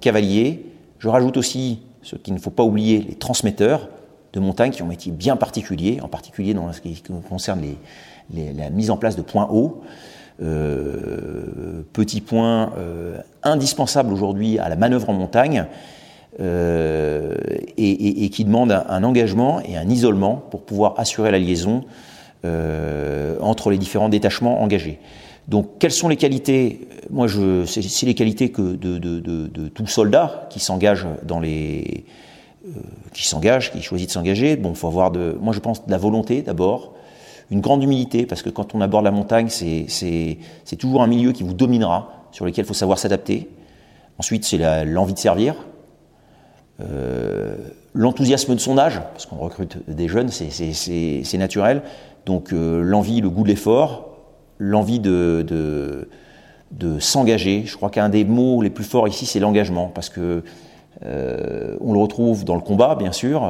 cavalier. 0.00 0.64
Je 0.98 1.08
rajoute 1.08 1.36
aussi, 1.36 1.80
ce 2.02 2.16
qu'il 2.16 2.34
ne 2.34 2.38
faut 2.38 2.50
pas 2.50 2.62
oublier, 2.62 3.00
les 3.00 3.14
transmetteurs 3.14 3.88
de 4.32 4.40
montagne 4.40 4.70
qui 4.70 4.82
ont 4.82 4.86
un 4.86 4.90
métier 4.90 5.12
bien 5.12 5.36
particulier, 5.36 6.00
en 6.02 6.08
particulier 6.08 6.54
dans 6.54 6.72
ce 6.72 6.80
qui 6.80 7.02
concerne 7.28 7.60
la 8.34 8.70
mise 8.70 8.90
en 8.90 8.96
place 8.96 9.16
de 9.16 9.22
points 9.22 9.48
hauts. 9.50 9.82
Euh, 10.40 11.82
petit 11.92 12.20
point 12.20 12.72
euh, 12.78 13.18
indispensable 13.42 14.12
aujourd'hui 14.12 14.60
à 14.60 14.68
la 14.68 14.76
manœuvre 14.76 15.10
en 15.10 15.12
montagne 15.12 15.66
euh, 16.38 17.34
et, 17.76 18.30
qui 18.30 18.44
demande 18.44 18.70
un, 18.70 19.02
engagement 19.02 19.60
et 19.60 19.76
un 19.76 19.88
isolement 19.88 20.36
pour 20.36 20.62
pouvoir 20.62 20.94
assurer 20.98 21.30
la 21.30 21.38
liaison 21.38 21.84
entre 23.40 23.70
les 23.70 23.78
différents 23.78 24.08
détachements 24.08 24.62
engagés. 24.62 25.00
Donc, 25.48 25.78
quelles 25.80 25.92
sont 25.92 26.08
les 26.08 26.16
qualités? 26.16 26.86
Moi, 27.10 27.26
je, 27.26 27.64
c'est, 27.66 28.06
les 28.06 28.14
qualités 28.14 28.50
que 28.50 28.76
de 28.76 29.68
tout 29.68 29.86
soldat 29.88 30.46
qui 30.48 30.60
s'engage 30.60 31.04
dans 31.24 31.40
les, 31.40 32.04
euh, 32.76 32.80
qui 33.14 33.26
s'engage, 33.26 33.72
qui 33.72 33.80
choisit 33.82 34.08
de 34.08 34.12
s'engager. 34.12 34.56
Bon, 34.56 34.74
faut 34.74 34.88
avoir 34.88 35.10
de, 35.10 35.36
moi, 35.40 35.54
je 35.54 35.60
pense 35.60 35.86
de 35.86 35.90
la 35.90 35.96
volonté 35.96 36.42
d'abord, 36.42 36.92
une 37.50 37.60
grande 37.60 37.82
humilité, 37.82 38.26
parce 38.26 38.42
que 38.42 38.50
quand 38.50 38.74
on 38.74 38.80
aborde 38.80 39.04
la 39.04 39.10
montagne, 39.10 39.48
c'est, 39.48 40.38
toujours 40.78 41.02
un 41.02 41.06
milieu 41.06 41.32
qui 41.32 41.42
vous 41.42 41.54
dominera, 41.54 42.26
sur 42.30 42.44
lequel 42.44 42.64
il 42.64 42.68
faut 42.68 42.74
savoir 42.74 42.98
s'adapter. 42.98 43.48
Ensuite, 44.18 44.44
c'est 44.44 44.84
l'envie 44.84 45.14
de 45.14 45.18
servir, 45.18 45.54
euh, 46.80 47.56
l'enthousiasme 47.94 48.54
de 48.54 48.60
son 48.60 48.76
âge, 48.76 49.00
parce 49.12 49.26
qu'on 49.26 49.36
recrute 49.36 49.78
des 49.88 50.08
jeunes, 50.08 50.28
c'est, 50.28 51.38
naturel. 51.38 51.82
Donc, 52.26 52.52
euh, 52.52 52.82
l'envie, 52.82 53.20
le 53.20 53.30
goût 53.30 53.44
de 53.44 53.48
l'effort, 53.48 54.10
l'envie 54.58 55.00
de, 55.00 55.44
de, 55.46 56.08
de 56.72 56.98
s'engager. 56.98 57.62
Je 57.64 57.76
crois 57.76 57.90
qu'un 57.90 58.10
des 58.10 58.24
mots 58.24 58.60
les 58.60 58.70
plus 58.70 58.84
forts 58.84 59.08
ici, 59.08 59.24
c'est 59.24 59.40
l'engagement, 59.40 59.90
parce 59.94 60.10
que 60.10 60.42
euh, 61.06 61.76
on 61.80 61.94
le 61.94 61.98
retrouve 61.98 62.44
dans 62.44 62.56
le 62.56 62.60
combat, 62.60 62.94
bien 62.94 63.12
sûr, 63.12 63.48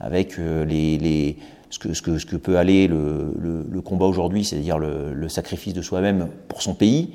avec 0.00 0.38
les, 0.38 0.96
les, 0.96 1.36
ce, 1.92 2.02
que, 2.02 2.36
peut 2.36 2.58
aller 2.58 2.86
le, 2.86 3.80
combat 3.84 4.06
aujourd'hui, 4.06 4.44
c'est-à-dire 4.44 4.78
le, 4.78 5.28
sacrifice 5.28 5.74
de 5.74 5.82
soi-même 5.82 6.28
pour 6.48 6.62
son 6.62 6.74
pays. 6.74 7.10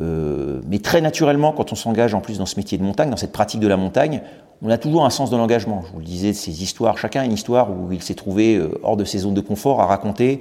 Euh, 0.00 0.60
mais 0.66 0.78
très 0.78 1.00
naturellement, 1.00 1.52
quand 1.52 1.72
on 1.72 1.76
s'engage 1.76 2.14
en 2.14 2.20
plus 2.20 2.38
dans 2.38 2.46
ce 2.46 2.56
métier 2.56 2.78
de 2.78 2.82
montagne, 2.82 3.10
dans 3.10 3.16
cette 3.16 3.32
pratique 3.32 3.60
de 3.60 3.68
la 3.68 3.76
montagne, 3.76 4.22
on 4.62 4.70
a 4.70 4.78
toujours 4.78 5.04
un 5.04 5.10
sens 5.10 5.30
de 5.30 5.36
l'engagement. 5.36 5.82
Je 5.86 5.92
vous 5.92 5.98
le 5.98 6.04
disais, 6.04 6.32
ces 6.32 6.62
histoires, 6.62 6.98
chacun 6.98 7.22
a 7.22 7.24
une 7.24 7.32
histoire 7.32 7.70
où 7.70 7.92
il 7.92 8.02
s'est 8.02 8.14
trouvé 8.14 8.60
hors 8.82 8.96
de 8.96 9.04
ses 9.04 9.18
zones 9.18 9.34
de 9.34 9.40
confort 9.40 9.80
à 9.80 9.86
raconter 9.86 10.40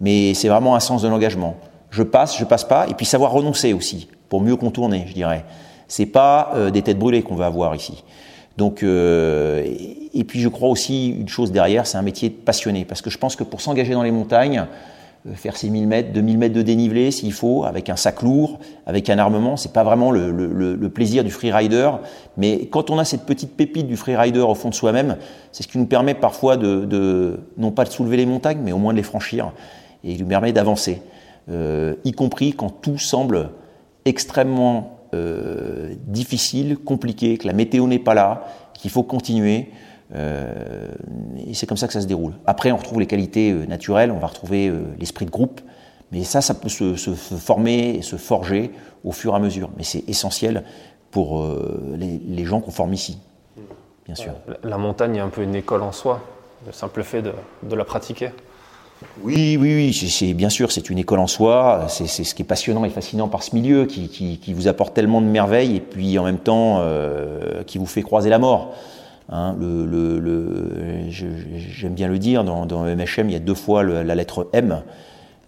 mais 0.00 0.34
c'est 0.34 0.48
vraiment 0.48 0.74
un 0.74 0.80
sens 0.80 1.02
de 1.02 1.08
l'engagement. 1.08 1.56
Je 1.90 2.02
passe, 2.02 2.38
je 2.38 2.44
passe 2.44 2.64
pas, 2.64 2.86
et 2.88 2.94
puis 2.94 3.06
savoir 3.06 3.32
renoncer 3.32 3.72
aussi, 3.72 4.08
pour 4.28 4.40
mieux 4.40 4.56
contourner, 4.56 5.04
je 5.08 5.14
dirais. 5.14 5.44
C'est 5.88 6.06
pas 6.06 6.50
euh, 6.54 6.70
des 6.70 6.82
têtes 6.82 6.98
brûlées 6.98 7.22
qu'on 7.22 7.36
va 7.36 7.46
avoir 7.46 7.74
ici. 7.74 8.02
Donc, 8.56 8.82
euh, 8.82 9.62
et 10.14 10.24
puis 10.24 10.40
je 10.40 10.48
crois 10.48 10.68
aussi 10.68 11.08
une 11.08 11.28
chose 11.28 11.52
derrière, 11.52 11.86
c'est 11.86 11.98
un 11.98 12.02
métier 12.02 12.30
passionné, 12.30 12.84
parce 12.84 13.02
que 13.02 13.10
je 13.10 13.18
pense 13.18 13.36
que 13.36 13.44
pour 13.44 13.60
s'engager 13.60 13.92
dans 13.92 14.02
les 14.02 14.10
montagnes, 14.10 14.66
euh, 15.26 15.34
faire 15.34 15.56
ses 15.56 15.68
1000 15.68 15.86
mètres, 15.86 16.12
2000 16.12 16.38
mètres 16.38 16.54
de 16.54 16.62
dénivelé 16.62 17.10
s'il 17.10 17.34
faut, 17.34 17.64
avec 17.64 17.90
un 17.90 17.96
sac 17.96 18.22
lourd, 18.22 18.58
avec 18.86 19.10
un 19.10 19.18
armement, 19.18 19.56
c'est 19.56 19.72
pas 19.72 19.84
vraiment 19.84 20.10
le, 20.10 20.88
plaisir 20.94 21.22
du 21.22 21.30
freerider, 21.30 21.90
mais 22.38 22.66
quand 22.66 22.90
on 22.90 22.98
a 22.98 23.04
cette 23.04 23.26
petite 23.26 23.56
pépite 23.56 23.86
du 23.86 23.96
freerider 23.96 24.40
au 24.40 24.54
fond 24.54 24.70
de 24.70 24.74
soi-même, 24.74 25.16
c'est 25.52 25.62
ce 25.62 25.68
qui 25.68 25.76
nous 25.76 25.86
permet 25.86 26.14
parfois 26.14 26.56
de, 26.56 27.38
non 27.58 27.70
pas 27.72 27.84
de 27.84 27.90
soulever 27.90 28.16
les 28.16 28.26
montagnes, 28.26 28.60
mais 28.64 28.72
au 28.72 28.78
moins 28.78 28.92
de 28.92 28.98
les 28.98 29.02
franchir 29.02 29.52
et 30.04 30.14
lui 30.14 30.24
permet 30.24 30.52
d'avancer, 30.52 31.02
euh, 31.50 31.94
y 32.04 32.12
compris 32.12 32.52
quand 32.54 32.70
tout 32.70 32.98
semble 32.98 33.50
extrêmement 34.04 34.95
euh, 35.16 35.94
difficile, 36.06 36.76
compliqué, 36.78 37.38
que 37.38 37.46
la 37.46 37.52
météo 37.52 37.86
n'est 37.86 37.98
pas 37.98 38.14
là, 38.14 38.46
qu'il 38.74 38.90
faut 38.90 39.02
continuer. 39.02 39.70
Euh, 40.14 40.88
et 41.46 41.54
c'est 41.54 41.66
comme 41.66 41.76
ça 41.76 41.86
que 41.86 41.92
ça 41.92 42.00
se 42.00 42.06
déroule. 42.06 42.34
Après, 42.46 42.72
on 42.72 42.76
retrouve 42.76 43.00
les 43.00 43.06
qualités 43.06 43.52
naturelles, 43.52 44.10
on 44.10 44.18
va 44.18 44.28
retrouver 44.28 44.72
l'esprit 44.98 45.26
de 45.26 45.30
groupe, 45.30 45.60
mais 46.12 46.22
ça, 46.22 46.40
ça 46.40 46.54
peut 46.54 46.68
se, 46.68 46.94
former 46.94 47.96
et 47.96 48.02
se 48.02 48.16
forger 48.16 48.70
au 49.04 49.12
fur 49.12 49.32
et 49.32 49.36
à 49.36 49.40
mesure. 49.40 49.70
Mais 49.76 49.82
c'est 49.82 50.08
essentiel 50.08 50.64
pour 51.10 51.44
les, 51.96 52.44
gens 52.44 52.60
qu'on 52.60 52.70
forme 52.70 52.94
ici, 52.94 53.18
bien 54.04 54.14
sûr. 54.14 54.34
La 54.62 54.78
montagne 54.78 55.16
est 55.16 55.20
un 55.20 55.28
peu 55.28 55.42
une 55.42 55.54
école 55.56 55.82
en 55.82 55.92
soi, 55.92 56.20
le 56.66 56.72
simple 56.72 57.02
fait 57.02 57.22
de 57.22 57.74
la 57.74 57.84
pratiquer. 57.84 58.30
Oui, 59.22 59.58
oui, 59.60 59.74
oui, 59.74 59.92
c'est 59.92 60.32
bien 60.34 60.48
sûr, 60.48 60.72
c'est 60.72 60.88
une 60.88 60.98
école 60.98 61.18
en 61.18 61.26
soi. 61.26 61.86
C'est 61.88 62.06
ce 62.06 62.34
qui 62.34 62.42
est 62.42 62.46
passionnant 62.46 62.84
et 62.84 62.90
fascinant 62.90 63.28
par 63.28 63.42
ce 63.42 63.54
milieu, 63.54 63.84
qui, 63.84 64.54
vous 64.54 64.68
apporte 64.68 64.94
tellement 64.94 65.20
de 65.20 65.26
merveilles 65.26 65.76
et 65.76 65.80
puis 65.80 66.18
en 66.18 66.24
même 66.24 66.38
temps 66.38 66.78
euh, 66.80 67.62
qui 67.64 67.78
vous 67.78 67.86
fait 67.86 68.02
croiser 68.02 68.30
la 68.30 68.38
mort. 68.38 68.74
Hein, 69.28 69.56
le, 69.58 71.10
J'aime 71.10 71.94
bien 71.94 72.08
le 72.08 72.18
dire, 72.18 72.44
dans, 72.44 72.66
MHM, 72.66 73.28
il 73.28 73.32
y 73.32 73.36
a 73.36 73.40
deux 73.40 73.54
fois 73.54 73.82
la 73.82 74.14
lettre 74.14 74.48
M, 74.52 74.82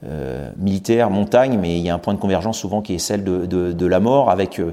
euh, 0.05 0.51
militaire, 0.59 1.11
montagne, 1.11 1.59
mais 1.61 1.79
il 1.79 1.85
y 1.85 1.91
a 1.91 1.95
un 1.95 1.99
point 1.99 2.15
de 2.15 2.21
convergence 2.21 2.59
souvent 2.59 2.83
qui 2.83 2.95
est 2.95 2.99
celle 2.99 3.25
de 3.25 3.87
la 3.87 4.01
mort, 4.01 4.31
avec, 4.31 4.59
euh, 4.59 4.73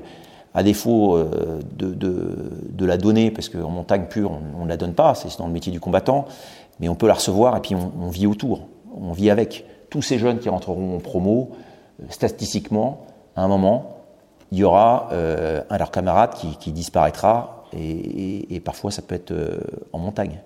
à 0.56 0.64
défaut 0.64 1.18
euh, 1.18 1.60
de, 1.78 2.86
la 2.86 2.98
donner, 2.98 3.30
parce 3.30 3.50
qu'en 3.50 3.70
montagne 3.70 4.06
pure, 4.06 4.32
on 4.58 4.64
ne 4.64 4.70
la 4.70 4.78
donne 4.78 4.94
pas, 4.94 5.14
c'est 5.14 5.38
dans 5.38 5.48
le 5.48 5.54
métier 5.54 5.72
du 5.72 5.82
combattant, 5.82 6.26
mais 6.80 6.88
on 6.88 6.96
peut 6.96 7.08
la 7.08 7.16
recevoir 7.16 7.58
et 7.58 7.60
puis 7.60 7.76
on, 7.76 8.10
vit 8.10 8.26
autour, 8.26 8.68
on 8.96 9.12
vit 9.12 9.30
avec. 9.30 9.66
Tous 9.90 10.02
ces 10.02 10.18
jeunes 10.18 10.40
qui 10.40 10.50
rentreront 10.50 10.96
en 10.96 11.00
promo, 11.00 11.52
euh, 12.02 12.06
statistiquement, 12.10 13.06
à 13.36 13.44
un 13.44 13.48
moment, 13.48 13.98
il 14.52 14.60
y 14.60 14.64
aura 14.64 15.10
euh, 15.12 15.62
un 15.70 15.74
de 15.74 15.80
leurs 15.80 15.92
camarades 15.92 16.34
qui, 16.60 16.72
disparaîtra 16.72 17.66
et, 17.78 18.62
parfois 18.64 18.92
ça 18.92 19.02
peut 19.02 19.16
être 19.16 19.34
en 19.92 20.00
montagne. 20.00 20.40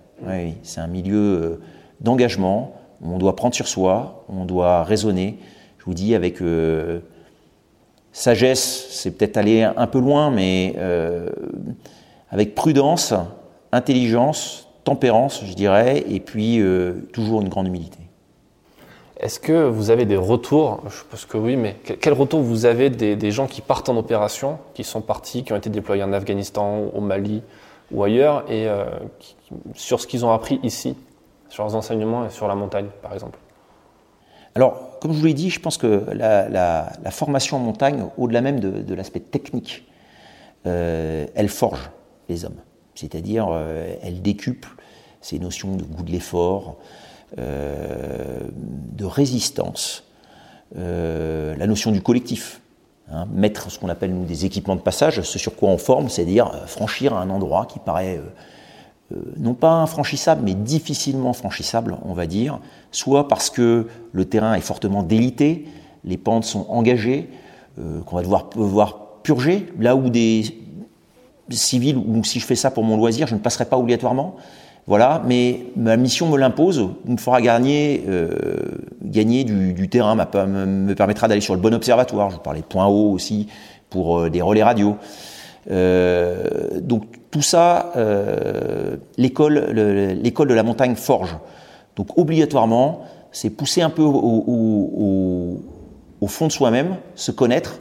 C'est 0.64 0.82
un 0.82 0.88
milieu 0.88 1.62
d'engagement, 2.02 2.74
on 3.04 3.18
doit 3.18 3.36
prendre 3.36 3.54
sur 3.54 3.68
soi, 3.68 4.26
on 4.28 4.46
doit 4.46 4.84
raisonner, 4.84 5.38
je 5.78 5.86
vous 5.86 5.94
dis, 5.94 6.16
avec 6.16 6.42
sagesse, 8.20 8.88
c'est 8.92 9.12
peut-être 9.12 9.38
aller 9.38 9.64
un 9.64 9.88
peu 9.88 10.00
loin, 10.00 10.32
mais 10.32 10.76
avec 12.32 12.56
prudence, 12.56 13.14
intelligence, 13.72 14.68
tempérance, 14.84 15.44
je 15.46 15.54
dirais, 15.54 16.04
et 16.08 16.20
puis 16.20 16.60
euh, 16.60 16.94
toujours 17.14 17.42
une 17.42 17.50
grande 17.50 17.68
humilité. 17.68 18.00
Est-ce 19.20 19.40
que 19.40 19.68
vous 19.68 19.92
avez 19.92 20.06
des 20.06 20.16
retours? 20.16 20.82
Je 20.90 21.04
pense 21.10 21.26
que 21.26 21.38
oui, 21.38 21.58
mais 21.58 21.76
quel 21.84 22.14
retour 22.14 22.42
vous 22.42 22.66
avez 22.66 22.90
des, 22.90 23.32
gens 23.32 23.48
qui 23.48 23.62
partent 23.62 23.90
en 23.90 23.98
opération, 23.98 24.60
qui 24.74 24.86
sont 24.86 25.02
partis, 25.02 25.44
qui 25.44 25.52
ont 25.52 25.58
été 25.58 25.70
déployés 25.70 26.04
en 26.04 26.14
Afghanistan, 26.14 26.86
au 26.94 27.02
Mali 27.02 27.44
ou 27.92 28.04
ailleurs, 28.04 28.46
et 28.50 28.68
euh, 28.68 28.86
sur 29.74 30.00
ce 30.00 30.08
qu'ils 30.08 30.26
ont 30.26 30.32
appris 30.32 30.60
ici, 30.64 30.96
sur 31.50 31.64
leurs 31.64 31.76
enseignements 31.76 32.26
et 32.26 32.30
sur 32.30 32.48
la 32.48 32.56
montagne, 32.56 32.88
par 33.02 33.14
exemple? 33.14 33.38
Alors, 34.60 35.00
comme 35.00 35.14
je 35.14 35.20
vous 35.20 35.26
l'ai 35.26 35.34
dit, 35.34 35.50
je 35.50 35.60
pense 35.60 35.78
que 35.78 36.06
la, 36.14 37.12
formation 37.12 37.58
en 37.58 37.62
montagne, 37.62 38.06
au-delà 38.18 38.42
même 38.42 38.60
de, 38.60 38.94
l'aspect 38.94 39.22
technique, 39.22 39.86
euh, 40.66 41.26
elle 41.34 41.48
forge 41.48 41.90
les 42.28 42.44
hommes. 42.44 42.60
C'est-à-dire, 42.94 43.48
elle 44.02 44.22
décuple 44.22 44.68
ces 45.22 45.40
notions 45.40 45.76
de 45.76 45.84
goût 45.84 46.04
de 46.04 46.12
l'effort, 46.12 46.78
euh, 47.38 48.40
de 48.58 49.06
résistance, 49.06 50.04
euh, 50.78 51.56
la 51.58 51.68
notion 51.68 51.92
du 51.92 52.02
collectif. 52.02 52.60
Hein, 53.12 53.28
mettre 53.32 53.72
ce 53.72 53.80
qu'on 53.80 53.90
appelle 53.90 54.14
nous 54.14 54.26
des 54.26 54.46
équipements 54.46 54.76
de 54.76 54.82
passage, 54.82 55.22
ce 55.22 55.40
sur 55.40 55.56
quoi 55.56 55.70
on 55.70 55.78
forme, 55.78 56.10
c'est-à-dire 56.10 56.48
euh, 56.48 56.66
franchir 56.66 57.16
un 57.16 57.30
endroit 57.30 57.66
qui 57.66 57.80
paraît 57.80 58.20
non 59.38 59.54
pas 59.54 59.72
infranchissable, 59.72 60.42
mais 60.44 60.54
difficilement 60.54 61.34
franchissable, 61.34 61.98
on 62.04 62.14
va 62.14 62.28
dire, 62.28 62.60
soit 62.92 63.28
parce 63.28 63.50
que 63.50 63.88
le 64.12 64.26
terrain 64.26 64.54
est 64.54 64.62
fortement 64.62 65.04
délité, 65.04 65.66
les 66.04 66.18
pentes 66.18 66.46
sont 66.46 66.66
engagées, 66.70 67.30
qu'on 68.06 68.16
va 68.16 68.22
devoir, 68.22 68.50
purger, 69.24 69.68
là 69.80 69.96
où 69.96 70.10
des 70.10 70.44
civils, 71.50 71.98
ou 71.98 72.24
si 72.24 72.40
je 72.40 72.46
fais 72.46 72.56
ça 72.56 72.72
pour 72.72 72.84
mon 72.84 72.98
loisir, 72.98 73.28
je 73.28 73.36
ne 73.36 73.40
passerai 73.40 73.66
pas 73.66 73.78
obligatoirement. 73.78 74.36
Voilà, 74.90 75.22
mais 75.28 75.68
ma 75.76 75.98
mission 75.98 76.28
me 76.30 76.38
l'impose, 76.38 76.90
me 77.06 77.18
fera 77.18 77.42
gagner, 77.44 78.04
euh, 78.08 78.34
du, 79.02 79.88
terrain, 79.88 80.16
me 80.16 80.94
permettra 80.94 81.28
d'aller 81.28 81.42
sur 81.42 81.54
le 81.54 81.62
bon 81.62 81.76
observatoire. 81.76 82.32
Je 82.32 82.38
parlais 82.38 82.62
de 82.62 82.66
point 82.66 82.88
haut 82.88 83.12
aussi 83.12 83.48
pour 83.92 84.18
euh, 84.18 84.30
des 84.32 84.42
relais 84.42 84.64
radio. 84.64 84.98
Euh, 85.72 86.80
donc 86.82 87.04
tout 87.32 87.42
ça, 87.42 87.94
l'école, 89.18 89.58
l'école 90.22 90.48
de 90.48 90.54
la 90.54 90.64
montagne 90.64 90.96
forge. 90.96 91.38
Donc 91.96 92.18
obligatoirement, 92.18 93.02
c'est 93.32 93.50
pousser 93.50 93.82
un 93.82 93.90
peu 93.90 94.04
au, 94.04 95.58
fond 96.28 96.48
de 96.48 96.52
soi-même, 96.52 96.98
se 97.16 97.32
connaître, 97.32 97.80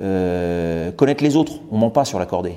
euh, 0.00 0.90
connaître 0.92 1.22
les 1.22 1.36
autres. 1.36 1.52
On 1.70 1.78
ment 1.78 1.90
pas 1.90 2.04
sur 2.04 2.18
la 2.18 2.26
cordée. 2.26 2.56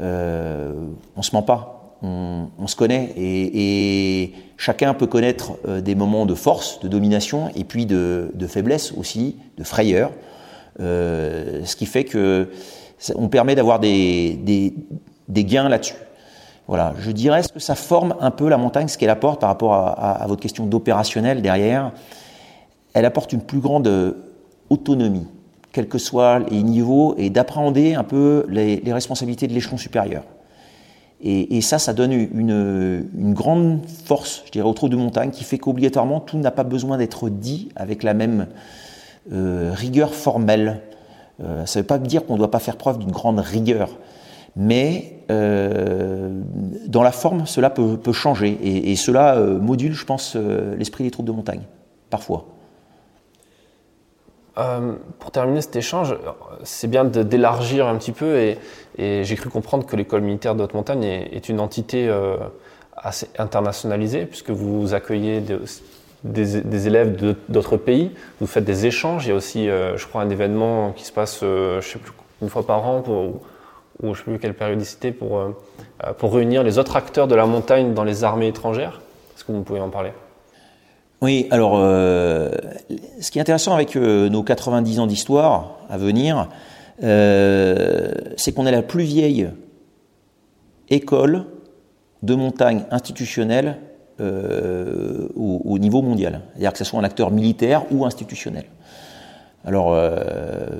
Euh, 0.00 0.72
on 1.16 1.22
se 1.22 1.34
ment 1.34 1.42
pas. 1.42 1.70
On, 2.02 2.66
se 2.66 2.76
connaît 2.76 3.14
et, 3.16 4.34
chacun 4.58 4.92
peut 4.92 5.06
connaître 5.06 5.52
euh, 5.66 5.80
des 5.80 5.94
moments 5.94 6.26
de 6.26 6.34
force, 6.34 6.80
de 6.80 6.88
domination 6.88 7.48
et 7.56 7.64
puis 7.64 7.86
de, 7.86 8.30
faiblesse 8.46 8.92
aussi, 8.92 9.36
de 9.56 9.64
frayeur. 9.64 10.10
ce 10.78 11.76
qui 11.76 11.86
fait 11.86 12.04
que 12.04 12.50
on 13.14 13.28
permet 13.28 13.54
d'avoir 13.54 13.80
des, 13.80 14.74
gains 15.28 15.68
là-dessus. 15.68 15.96
Voilà, 16.66 16.94
je 16.98 17.10
dirais 17.10 17.42
ce 17.42 17.52
que 17.52 17.60
ça 17.60 17.74
forme 17.74 18.14
un 18.20 18.30
peu 18.30 18.48
la 18.48 18.56
montagne, 18.56 18.88
ce 18.88 18.96
qu'elle 18.96 19.10
apporte 19.10 19.40
par 19.40 19.50
rapport 19.50 19.74
à 19.74 20.24
votre 20.26 20.40
question 20.40 20.64
d'opérationnel 20.64 21.42
derrière? 21.42 21.92
Elle 22.94 23.04
apporte 23.04 23.32
une 23.32 23.42
plus 23.42 23.58
grande 23.58 24.14
autonomie, 24.70 25.26
quels 25.72 25.88
que 25.88 25.98
soient 25.98 26.38
les 26.38 26.62
niveaux, 26.62 27.14
et 27.18 27.30
d'appréhender 27.30 27.94
un 27.94 28.04
peu 28.04 28.46
les, 28.48 28.80
responsabilités 28.86 29.46
de 29.46 29.52
l'échelon 29.52 29.76
supérieur. 29.76 30.22
Et, 31.26 31.62
ça, 31.62 31.78
ça 31.78 31.94
donne 31.94 32.12
une, 32.12 33.32
grande 33.32 33.80
force, 34.04 34.42
je 34.46 34.50
dirais, 34.50 34.68
au 34.68 34.74
trou 34.74 34.90
de 34.90 34.96
montagne, 34.96 35.30
qui 35.30 35.42
fait 35.42 35.56
qu'obligatoirement, 35.56 36.20
tout 36.20 36.36
n'a 36.36 36.50
pas 36.50 36.64
besoin 36.64 36.98
d'être 36.98 37.30
dit 37.30 37.70
avec 37.76 38.02
la 38.02 38.12
même 38.12 38.46
euh, 39.32 39.72
rigueur 39.74 40.14
formelle. 40.14 40.80
Euh, 41.42 41.66
ça 41.66 41.78
ne 41.78 41.82
veut 41.82 41.86
pas 41.86 41.98
dire 41.98 42.24
qu'on 42.26 42.34
ne 42.34 42.38
doit 42.38 42.50
pas 42.50 42.58
faire 42.58 42.76
preuve 42.76 42.98
d'une 42.98 43.10
grande 43.10 43.40
rigueur, 43.40 43.90
mais 44.56 45.18
euh, 45.30 46.42
dans 46.86 47.02
la 47.02 47.12
forme, 47.12 47.46
cela 47.46 47.70
peut, 47.70 48.12
changer, 48.12 48.58
et, 48.62 48.94
cela 48.96 49.36
module, 49.38 49.94
je 49.94 50.04
pense, 50.04 50.36
l'esprit 50.36 51.04
des 51.04 51.10
troupes 51.10 51.26
de 51.26 51.32
montagne, 51.32 51.62
parfois. 52.10 52.46
Euh, 54.56 54.94
pour 55.18 55.32
terminer 55.32 55.60
cet 55.62 55.74
échange, 55.74 56.16
c'est 56.62 56.86
bien 56.86 57.04
d'élargir 57.04 57.88
un 57.88 57.96
petit 57.96 58.12
peu 58.12 58.36
et, 58.36 58.58
j'ai 58.96 59.34
cru 59.34 59.50
comprendre 59.50 59.84
que 59.84 59.96
l'école 59.96 60.20
militaire 60.20 60.54
de 60.54 60.62
haute 60.62 60.74
montagne 60.74 61.02
est, 61.02 61.48
une 61.48 61.58
entité 61.58 62.08
euh, 62.08 62.36
assez 62.96 63.28
internationalisée 63.38 64.26
puisque 64.26 64.50
vous 64.50 64.94
accueillez 64.94 65.40
des, 65.40 65.58
élèves 66.24 67.16
d'autres 67.48 67.76
pays, 67.76 68.10
vous 68.40 68.46
faites 68.46 68.64
des 68.64 68.86
échanges. 68.86 69.26
Il 69.26 69.30
y 69.30 69.32
a 69.32 69.34
aussi, 69.34 69.68
euh, 69.68 69.96
je 69.96 70.06
crois, 70.06 70.22
un 70.22 70.30
événement 70.30 70.92
qui 70.92 71.04
se 71.04 71.12
passe, 71.12 71.40
je 71.42 71.80
sais 71.80 71.98
plus, 71.98 72.12
une 72.42 72.48
fois 72.48 72.66
par 72.66 72.86
an 72.86 73.02
pour, 73.02 73.16
ou 73.16 73.40
je 74.02 74.08
ne 74.08 74.14
sais 74.14 74.22
plus 74.22 74.38
quelle 74.38 74.54
périodicité 74.54 75.12
pour, 75.12 75.40
pour 76.18 76.34
réunir 76.34 76.62
les 76.62 76.78
autres 76.78 76.96
acteurs 76.96 77.28
de 77.28 77.34
la 77.34 77.46
montagne 77.46 77.94
dans 77.94 78.04
les 78.04 78.24
armées 78.24 78.48
étrangères. 78.48 79.00
Est-ce 79.36 79.44
que 79.44 79.52
vous 79.52 79.62
pouvez 79.62 79.80
en 79.80 79.90
parler? 79.90 80.10
Oui, 81.24 81.46
alors 81.50 81.78
euh, 81.78 82.50
ce 83.18 83.30
qui 83.30 83.38
est 83.38 83.40
intéressant 83.40 83.74
avec 83.74 83.96
euh, 83.96 84.28
nos 84.28 84.42
90 84.42 85.00
ans 85.00 85.06
d'histoire 85.06 85.78
à 85.88 85.96
venir, 85.96 86.50
euh, 87.02 88.12
c'est 88.36 88.52
qu'on 88.52 88.66
est 88.66 88.70
la 88.70 88.82
plus 88.82 89.04
vieille 89.04 89.48
école 90.90 91.46
de 92.22 92.34
montagne 92.34 92.84
institutionnelle 92.90 93.78
au, 94.20 95.78
niveau 95.78 96.02
mondial. 96.02 96.40
C'est-à-dire 96.52 96.72
que 96.72 96.78
ce 96.78 96.84
soit 96.84 97.00
un 97.00 97.04
acteur 97.04 97.30
militaire 97.30 97.84
ou 97.90 98.04
institutionnel. 98.04 98.64
Alors, 99.66 99.98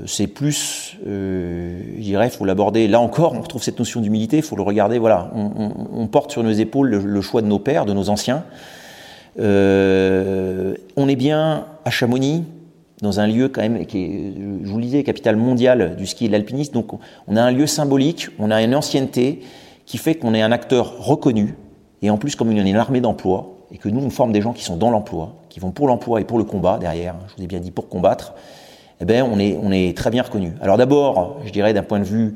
c'est 0.06 0.26
plus, 0.26 0.96
je 1.04 2.00
dirais, 2.00 2.26
il 2.26 2.30
faut 2.30 2.44
l'aborder. 2.44 2.86
Là 2.86 3.00
encore, 3.00 3.32
on 3.32 3.40
retrouve 3.40 3.62
cette 3.62 3.78
notion 3.78 4.00
d'humilité, 4.00 4.36
il 4.36 4.42
faut 4.42 4.56
le 4.56 4.62
regarder. 4.62 4.98
Voilà, 4.98 5.30
on, 5.34 6.06
porte 6.06 6.30
sur 6.30 6.42
nos 6.42 6.52
épaules 6.52 6.90
le, 6.90 7.20
choix 7.22 7.40
de 7.42 7.46
nos 7.46 7.58
pères, 7.58 7.86
de 7.86 7.92
nos 7.92 8.08
anciens. 8.10 8.44
Euh, 9.40 10.74
on 10.96 11.08
est 11.08 11.16
bien 11.16 11.66
à 11.84 11.90
Chamonix, 11.90 12.44
dans 13.02 13.20
un 13.20 13.26
lieu 13.26 13.48
quand 13.48 13.60
même 13.60 13.84
qui 13.86 13.98
est, 13.98 14.32
je 14.62 14.68
vous 14.68 14.78
le 14.78 14.84
disais, 14.84 15.02
capitale 15.02 15.36
mondiale 15.36 15.96
du 15.96 16.06
ski 16.06 16.26
et 16.26 16.28
de 16.28 16.32
l'alpinisme. 16.32 16.72
Donc 16.72 16.92
on 17.26 17.36
a 17.36 17.42
un 17.42 17.50
lieu 17.50 17.66
symbolique, 17.66 18.28
on 18.38 18.50
a 18.50 18.62
une 18.62 18.74
ancienneté 18.74 19.40
qui 19.86 19.98
fait 19.98 20.14
qu'on 20.14 20.34
est 20.34 20.42
un 20.42 20.52
acteur 20.52 20.98
reconnu. 20.98 21.54
Et 22.04 22.10
en 22.10 22.18
plus, 22.18 22.36
comme 22.36 22.52
il 22.52 22.58
y 22.58 22.60
a 22.60 22.62
une 22.62 22.76
armée 22.76 23.00
d'emploi, 23.00 23.54
et 23.72 23.78
que 23.78 23.88
nous, 23.88 24.04
on 24.04 24.10
forme 24.10 24.30
des 24.30 24.42
gens 24.42 24.52
qui 24.52 24.62
sont 24.62 24.76
dans 24.76 24.90
l'emploi, 24.90 25.36
qui 25.48 25.58
vont 25.58 25.70
pour 25.70 25.88
l'emploi 25.88 26.20
et 26.20 26.24
pour 26.24 26.36
le 26.36 26.44
combat 26.44 26.76
derrière, 26.76 27.14
je 27.28 27.36
vous 27.36 27.42
ai 27.42 27.46
bien 27.46 27.60
dit 27.60 27.70
pour 27.70 27.88
combattre, 27.88 28.34
eh 29.00 29.06
bien, 29.06 29.24
on 29.24 29.38
est, 29.38 29.96
très 29.96 30.10
bien 30.10 30.22
reconnu. 30.22 30.52
Alors 30.60 30.76
d'abord, 30.76 31.38
je 31.46 31.50
dirais 31.50 31.72
d'un 31.72 31.82
point 31.82 32.00
de 32.00 32.04
vue, 32.04 32.34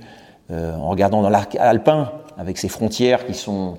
euh, 0.50 0.74
en 0.74 0.88
regardant 0.88 1.20
dans 1.20 1.28
l'arc 1.28 1.54
alpin, 1.56 2.12
avec 2.38 2.56
ses 2.56 2.68
frontières 2.68 3.26
qui 3.26 3.34
sont 3.34 3.74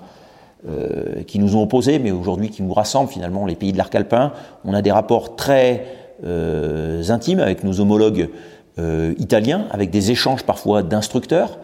euh, 0.69 1.23
qui 1.23 1.39
nous 1.39 1.55
ont 1.55 1.63
opposés, 1.63 1.97
mais 1.97 2.11
aujourd'hui 2.11 2.51
qui 2.51 2.61
nous 2.61 2.73
rassemblent 2.73 3.09
finalement, 3.09 3.47
les 3.47 3.55
pays 3.55 3.71
de 3.71 3.77
l'arc 3.79 3.95
alpin. 3.95 4.31
On 4.65 4.75
a 4.75 4.83
des 4.83 4.91
rapports 4.91 5.35
très 5.35 5.87
euh, 6.23 7.01
intimes 7.09 7.39
avec 7.39 7.63
nos 7.63 7.79
homologues 7.79 8.29
italiens, 9.17 9.65
avec 9.71 9.89
des 9.89 10.11
échanges 10.11 10.43
parfois 10.43 10.83
d'instructeurs, 10.83 11.57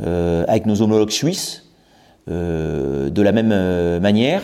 avec 0.00 0.66
nos 0.66 0.82
homologues 0.82 1.12
suisses, 1.12 1.63
de 2.26 3.22
la 3.22 3.32
même 3.32 4.00
manière. 4.00 4.42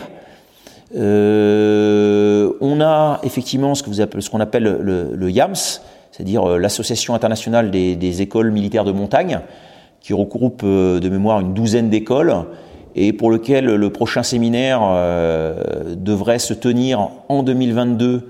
on 0.93 2.81
a 2.81 3.19
effectivement 3.23 3.75
ce 3.75 4.29
qu'on 4.29 4.39
appelle 4.39 4.63
le, 4.63 5.31
YAMS, 5.31 5.81
c'est-à-dire 6.11 6.57
l'Association 6.57 7.15
internationale 7.15 7.71
des, 7.71 8.21
écoles 8.21 8.51
militaires 8.51 8.85
de 8.85 8.91
montagne, 8.91 9.39
qui 9.99 10.13
regroupe 10.13 10.63
de 10.63 11.09
mémoire 11.09 11.39
une 11.39 11.53
douzaine 11.53 11.89
d'écoles 11.89 12.45
et 12.95 13.13
pour 13.13 13.31
lequel 13.31 13.65
le 13.65 13.89
prochain 13.89 14.23
séminaire 14.23 14.81
euh, 14.83 15.95
devrait 15.95 16.39
se 16.39 16.53
tenir 16.53 17.09
en 17.29 17.43
2022 17.43 18.29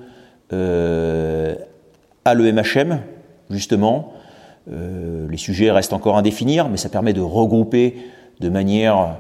euh, 0.53 1.55
à 2.25 2.33
l'EMHM, 2.33 2.99
justement. 3.49 4.13
Euh, 4.71 5.27
les 5.29 5.37
sujets 5.37 5.71
restent 5.71 5.93
encore 5.93 6.17
à 6.17 6.21
définir, 6.21 6.69
mais 6.69 6.77
ça 6.77 6.89
permet 6.89 7.13
de 7.13 7.21
regrouper 7.21 7.97
de 8.39 8.49
manière 8.49 9.17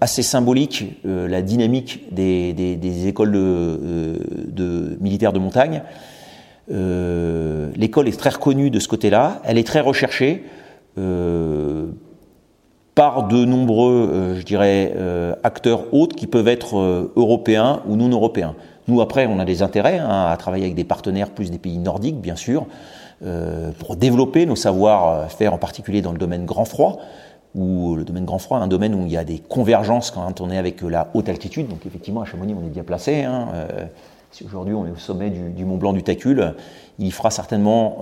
assez 0.00 0.22
symbolique 0.22 0.96
la 1.04 1.42
dynamique 1.42 2.12
des, 2.12 3.06
écoles 3.06 3.32
de, 3.32 4.96
militaires 5.00 5.32
de 5.32 5.38
montagne. 5.38 5.82
L'école 6.68 8.08
est 8.08 8.18
très 8.18 8.30
reconnue 8.30 8.70
de 8.70 8.78
ce 8.78 8.88
côté-là, 8.88 9.42
elle 9.44 9.58
est 9.58 9.66
très 9.66 9.80
recherchée 9.80 10.44
par 12.94 13.26
de 13.26 13.44
nombreux, 13.44 14.10
euh, 14.12 14.38
je 14.38 14.44
dirais, 14.44 14.92
euh, 14.96 15.34
acteurs 15.42 15.92
autres 15.94 16.14
qui 16.14 16.26
peuvent 16.26 16.48
être 16.48 16.78
euh, 16.78 17.12
européens 17.16 17.80
ou 17.86 17.96
non 17.96 18.08
européens. 18.08 18.54
Nous, 18.88 19.00
après, 19.00 19.26
on 19.26 19.38
a 19.38 19.44
des 19.44 19.62
intérêts 19.62 19.98
hein, 19.98 20.26
à 20.26 20.36
travailler 20.36 20.64
avec 20.64 20.74
des 20.74 20.84
partenaires 20.84 21.30
plus 21.30 21.50
des 21.50 21.58
pays 21.58 21.78
nordiques, 21.78 22.20
bien 22.20 22.36
sûr, 22.36 22.66
pour 23.78 23.94
développer 23.94 24.46
nos 24.46 24.56
savoir-faire, 24.56 25.54
en 25.54 25.58
particulier 25.58 26.02
dans 26.02 26.10
le 26.10 26.18
domaine 26.18 26.44
grand 26.44 26.64
froid, 26.64 26.98
ou 27.54 27.96
le 27.96 28.04
domaine 28.04 28.24
grand 28.24 28.38
froid, 28.38 28.58
un 28.58 28.68
domaine 28.68 28.94
où 28.94 29.04
il 29.04 29.12
y 29.12 29.16
a 29.16 29.24
des 29.24 29.38
convergences 29.38 30.10
quand 30.10 30.40
on 30.40 30.50
est 30.50 30.58
avec 30.58 30.82
la 30.82 31.10
haute 31.14 31.28
altitude. 31.28 31.68
Donc, 31.68 31.84
effectivement, 31.86 32.22
à 32.22 32.24
Chamonix, 32.24 32.54
on 32.54 32.64
est 32.64 32.70
bien 32.70 32.84
placé. 32.84 33.24
Hein, 33.24 33.48
si 34.30 34.44
aujourd'hui 34.44 34.72
on 34.72 34.86
est 34.86 34.90
au 34.90 34.96
sommet 34.96 35.28
du, 35.28 35.64
Mont 35.66 35.76
Blanc 35.76 35.92
du 35.92 36.02
Tacul, 36.02 36.54
il 36.98 37.12
fera 37.12 37.30
certainement 37.30 37.98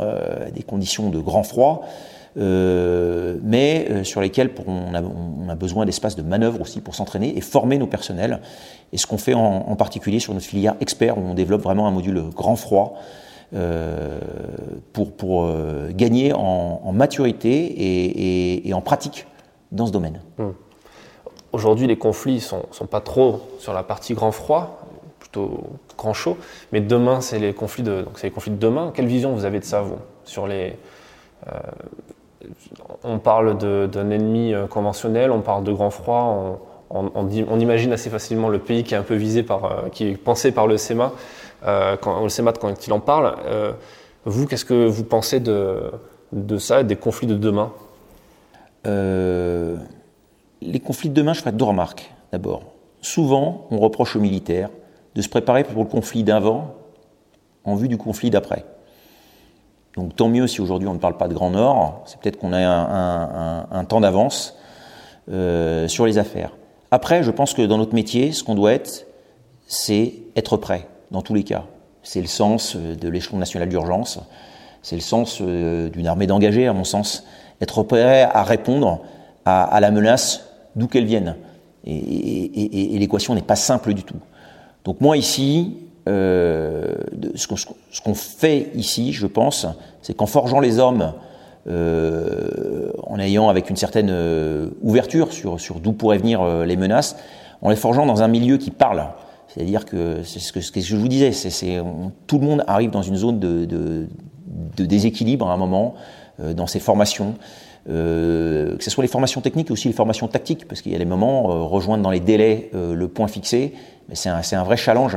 des 0.55 0.63
conditions 0.63 1.11
de 1.11 1.19
grand 1.19 1.43
froid. 1.43 1.85
Euh, 2.37 3.39
mais 3.43 3.89
euh, 3.91 4.05
sur 4.05 4.21
lesquels 4.21 4.51
on, 4.67 4.95
a, 4.95 5.55
besoin 5.57 5.85
d'espace 5.85 6.15
de 6.15 6.23
manœuvre 6.23 6.61
aussi 6.61 6.81
pour 6.81 6.95
s'entraîner 6.95 7.37
et 7.37 7.41
former 7.41 7.77
nos 7.77 7.89
personnels. 7.89 8.41
Et 8.93 8.99
ce 8.99 9.07
qu'on 9.07 9.19
fait 9.19 9.35
en, 9.35 9.75
particulier 9.77 10.21
sur 10.21 10.33
notre 10.33 10.47
filière 10.47 10.75
expert, 10.81 11.19
où 11.19 11.23
on 11.23 11.35
développe 11.35 11.63
vraiment 11.63 11.89
un 11.89 11.91
module 11.91 12.23
grand 12.35 12.57
froid 12.57 12.95
euh, 13.55 14.21
pour 14.93 15.53
gagner 15.91 16.33
en, 16.33 16.93
maturité 16.93 18.67
et, 18.67 18.75
en 18.75 18.81
pratique 18.81 19.27
dans 19.73 19.87
ce 19.87 19.93
domaine. 19.93 20.21
Hmm. 20.39 20.51
Aujourd'hui, 21.53 21.87
les 21.87 21.99
conflits 21.99 22.35
ne 22.35 22.63
sont, 22.73 22.87
pas 22.87 23.01
trop 23.01 23.41
sur 23.59 23.73
la 23.73 23.83
partie 23.83 24.15
grand 24.15 24.31
froid, 24.31 24.87
plutôt 25.19 25.65
grand 25.99 26.15
chaud, 26.15 26.37
mais 26.73 26.81
demain, 26.81 27.21
c'est 27.21 27.39
les 27.39 27.53
conflits 27.53 27.83
de, 27.83 28.05
les 28.23 28.31
conflits 28.31 28.53
de 28.53 28.57
demain. 28.57 28.93
Quelle 28.95 29.07
vision 29.07 29.33
vous 29.33 29.45
avez 29.45 29.59
de 29.59 29.65
ça, 29.65 29.83
vous, 29.83 29.99
sur 30.25 30.47
les, 30.47 30.77
on 33.05 33.19
parle 33.19 33.59
d'un 33.59 34.11
ennemi 34.11 34.55
euh, 34.55 34.67
conventionnel, 34.67 35.31
on 35.31 35.41
parle 35.41 35.65
de 35.65 35.73
grand 35.73 35.91
froid, 35.91 36.61
on, 36.91 37.59
imagine 37.59 37.93
assez 37.93 38.11
facilement 38.11 38.49
le 38.49 38.59
pays 38.59 38.83
qui 38.83 38.95
est 38.95 38.97
un 38.97 39.03
peu 39.03 39.15
visé 39.15 39.43
par, 39.43 39.65
euh, 39.65 39.89
qui 39.93 40.09
est 40.09 40.17
pensé 40.17 40.51
par 40.51 40.67
le 40.67 40.77
SEMA, 40.77 41.13
euh, 41.67 41.97
quand, 41.97 42.25
le 42.25 42.53
quand 42.53 42.87
il 42.87 42.93
en 42.93 43.01
parle. 43.01 43.37
vous, 44.25 44.47
qu'est-ce 44.47 44.65
que 44.65 44.87
vous 44.87 45.05
pensez 45.05 45.41
de, 45.41 45.93
de 46.33 46.59
ça, 46.59 46.83
des 46.83 46.97
conflits 46.97 47.29
de 47.29 47.37
demain? 47.37 47.73
Les 48.85 50.81
conflits 50.81 51.09
de 51.09 51.15
demain, 51.15 51.33
je 51.33 51.41
ferai 51.41 51.53
deux 51.53 51.65
remarques. 51.65 52.13
D'abord, 52.33 52.63
souvent, 53.01 53.67
on 53.71 53.79
reproche 53.79 54.17
aux 54.17 54.21
militaires 54.21 54.71
de 55.15 55.23
se 55.23 55.29
préparer 55.29 55.65
pour 55.65 55.83
le 55.83 55.89
conflit 55.89 56.23
d'avant 56.23 56.75
en 57.65 57.75
vue 57.75 57.89
du 57.89 57.97
conflit 57.97 58.31
d'après. 58.31 58.65
Donc 59.97 60.15
tant 60.15 60.29
mieux 60.29 60.47
si 60.47 60.61
aujourd'hui 60.61 60.89
on 60.89 60.95
ne 60.95 60.99
parle 60.99 61.17
pas 61.17 61.29
de 61.29 61.35
Grand 61.35 61.51
Nord, 61.51 62.03
c'est 62.07 62.19
peut-être 62.21 62.39
qu'on 62.39 62.53
a 62.53 63.67
un, 63.71 63.85
temps 63.85 64.01
d'avance 64.01 64.57
euh, 65.31 65.89
sur 65.89 66.07
les 66.07 66.19
affaires. 66.19 66.53
Après, 66.91 67.23
je 67.23 67.31
pense 67.31 67.55
que 67.55 67.63
dans 67.63 67.79
notre 67.79 67.95
métier, 67.95 68.33
ce 68.33 68.45
qu'on 68.45 68.55
doit 68.55 68.73
être, 68.73 69.07
c'est 69.67 70.15
être 70.37 70.57
prêt, 70.57 70.87
dans 71.11 71.23
tous 71.23 71.35
les 71.35 71.45
cas. 71.45 71.65
C'est 72.03 72.21
le 72.21 72.27
sens 72.27 72.77
de 72.77 73.09
l'échelon 73.09 73.39
national 73.39 73.69
d'urgence. 73.69 74.19
C'est 74.83 74.97
le 74.97 75.03
sens 75.03 75.43
d'une 75.43 76.07
armée 76.07 76.27
d'engagés, 76.27 76.67
à 76.67 76.73
mon 76.73 76.85
sens. 76.85 77.27
Être 77.61 77.83
prêt 77.83 78.23
à 78.23 78.43
répondre 78.43 79.01
à, 79.45 79.79
la 79.81 79.91
menace 79.91 80.47
d'où 80.77 80.87
qu'elle 80.87 81.05
vienne. 81.05 81.37
Et, 81.87 82.97
l'équation 82.99 83.35
n'est 83.35 83.43
pas 83.43 83.57
simple 83.57 83.95
du 83.95 84.03
tout. 84.03 84.19
Donc 84.85 85.01
moi 85.01 85.17
ici, 85.17 85.77
ce 86.07 88.01
qu'on 88.03 88.15
fait 88.15 88.71
ici, 88.75 89.13
je 89.13 89.27
pense, 89.27 89.67
c'est 90.03 90.15
qu'en 90.15 90.27
forgeant 90.27 90.61
les 90.61 90.79
hommes 90.79 91.13
euh, 91.69 92.91
en 93.07 93.19
ayant 93.19 93.51
avec 93.51 93.69
une 93.69 93.77
certaine 93.77 94.09
euh, 94.11 94.71
ouverture 94.81 95.31
sur, 95.31 95.59
d'où 95.79 95.93
pourraient 95.93 96.17
venir 96.17 96.41
euh, 96.41 96.65
les 96.65 96.77
menaces, 96.77 97.17
en 97.61 97.69
les 97.69 97.77
forgeant 97.77 98.07
dans 98.07 98.23
un 98.23 98.29
milieu 98.29 98.57
qui 98.57 98.71
parle. 98.71 99.05
C'est-à-dire 99.47 99.85
que 99.85 100.23
c'est 100.23 100.39
ce 100.39 100.53
que, 100.53 100.81
je 100.81 100.97
vous 100.97 101.09
disais, 101.09 101.33
tout 102.27 102.39
le 102.39 102.47
monde 102.47 102.65
arrive 102.67 102.91
dans 102.91 103.03
une 103.03 103.17
zone 103.17 103.39
de 103.39 104.07
déséquilibre 104.79 105.51
à 105.51 105.53
un 105.53 105.59
moment 105.59 105.97
dans 106.55 106.67
ses 106.67 106.81
formations. 106.81 107.35
Euh, 107.89 108.77
que 108.77 108.85
ce 108.85 108.91
soit 108.91 109.03
les 109.03 109.09
formations 109.09 109.41
techniques, 109.41 109.71
aussi 109.71 109.89
les 109.89 109.95
formations 109.95 110.29
tactiques, 110.29 110.69
parce 110.69 110.83
qu'il 110.83 110.93
y 110.93 110.95
a 110.95 110.99
des 110.99 111.05
moments, 111.05 111.67
rejoindre 111.69 112.03
dans 112.03 112.11
les 112.11 112.21
délais 112.21 112.71
le 112.73 113.09
point 113.09 113.27
fixé, 113.27 113.75
c'est 114.13 114.29
un, 114.29 114.65
vrai 114.65 114.77
challenge. 114.77 115.17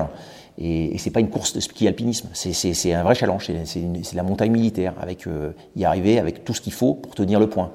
Et, 0.57 0.93
et 0.93 0.97
c'est 0.97 1.09
pas 1.09 1.19
une 1.19 1.29
course 1.29 1.53
de 1.53 1.59
ski 1.59 1.87
alpinisme, 1.87 2.29
c'est 2.33 2.93
un 2.93 3.03
vrai 3.03 3.15
challenge, 3.15 3.49
c'est 3.65 4.15
la 4.15 4.23
montagne 4.23 4.51
militaire, 4.51 4.93
avec 5.01 5.25
euh, 5.25 5.51
y 5.75 5.83
arriver 5.83 6.19
avec 6.19 6.43
tout 6.43 6.53
ce 6.53 6.61
qu'il 6.61 6.73
faut 6.73 6.93
pour 6.93 7.15
tenir 7.15 7.39
le 7.39 7.49
point, 7.49 7.71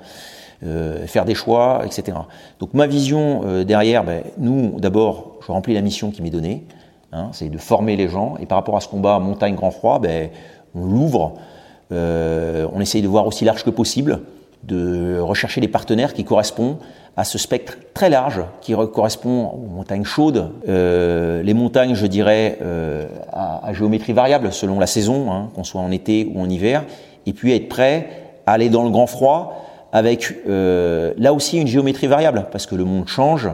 euh, 0.62 1.06
faire 1.06 1.24
des 1.24 1.34
choix, 1.34 1.82
etc. 1.84 2.18
Donc 2.60 2.74
ma 2.74 2.86
vision 2.86 3.42
euh, 3.44 3.64
derrière, 3.64 4.04
ben, 4.04 4.22
nous 4.38 4.78
d'abord, 4.78 5.38
je 5.44 5.50
remplis 5.50 5.74
la 5.74 5.80
mission 5.80 6.12
qui 6.12 6.22
m'est 6.22 6.30
donnée, 6.30 6.66
hein, 7.12 7.30
c'est 7.32 7.48
de 7.48 7.58
former 7.58 7.96
les 7.96 8.08
gens, 8.08 8.36
et 8.38 8.46
par 8.46 8.56
rapport 8.56 8.76
à 8.76 8.80
ce 8.80 8.88
combat 8.88 9.18
montagne 9.18 9.56
grand 9.56 9.72
froid, 9.72 9.98
ben, 9.98 10.30
on 10.76 10.84
l'ouvre, 10.84 11.34
euh, 11.34 11.40
on 11.90 12.80
essaye 12.80 13.02
de 13.02 13.08
voir 13.08 13.26
aussi 13.26 13.44
large 13.44 13.64
que 13.64 13.70
possible, 13.70 14.20
de 14.64 15.18
rechercher 15.20 15.60
des 15.60 15.68
partenaires 15.68 16.12
qui 16.12 16.24
correspondent 16.24 16.78
à 17.18 17.24
ce 17.24 17.36
spectre 17.36 17.76
très 17.94 18.10
large 18.10 18.44
qui 18.60 18.74
correspond 18.92 19.46
aux 19.46 19.74
montagnes 19.74 20.04
chaudes, 20.04 20.52
euh, 20.68 21.42
les 21.42 21.52
montagnes, 21.52 21.96
je 21.96 22.06
dirais, 22.06 22.58
euh, 22.62 23.08
à, 23.32 23.72
géométrie 23.72 24.12
variable 24.12 24.52
selon 24.52 24.78
la 24.78 24.86
saison, 24.86 25.32
hein, 25.32 25.50
qu'on 25.52 25.64
soit 25.64 25.80
en 25.80 25.90
été 25.90 26.30
ou 26.32 26.40
en 26.40 26.48
hiver, 26.48 26.84
et 27.26 27.32
puis 27.32 27.52
être 27.52 27.68
prêt 27.68 28.08
à 28.46 28.52
aller 28.52 28.68
dans 28.68 28.84
le 28.84 28.90
grand 28.90 29.08
froid 29.08 29.64
avec 29.92 30.32
euh, 30.48 31.12
là 31.18 31.32
aussi 31.32 31.58
une 31.58 31.66
géométrie 31.66 32.06
variable, 32.06 32.46
parce 32.52 32.66
que 32.66 32.76
le 32.76 32.84
monde 32.84 33.08
change, 33.08 33.48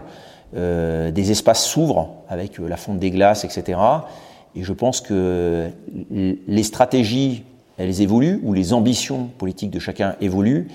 des 0.55 1.33
espaces 1.33 1.65
s'ouvrent 1.65 2.11
avec 2.29 2.59
la 2.59 2.77
fonte 2.77 3.01
des 3.01 3.11
glaces, 3.11 3.45
etc. 3.45 3.77
Et 4.55 4.63
je 4.63 4.73
pense 4.73 5.01
que 5.01 5.69
les 6.13 6.63
stratégies, 6.63 7.43
elles 7.79 8.01
évoluent, 8.01 8.41
ou 8.43 8.53
les 8.53 8.73
ambitions 8.73 9.29
politiques 9.39 9.71
de 9.71 9.79
chacun 9.79 10.17
évoluent, 10.21 10.69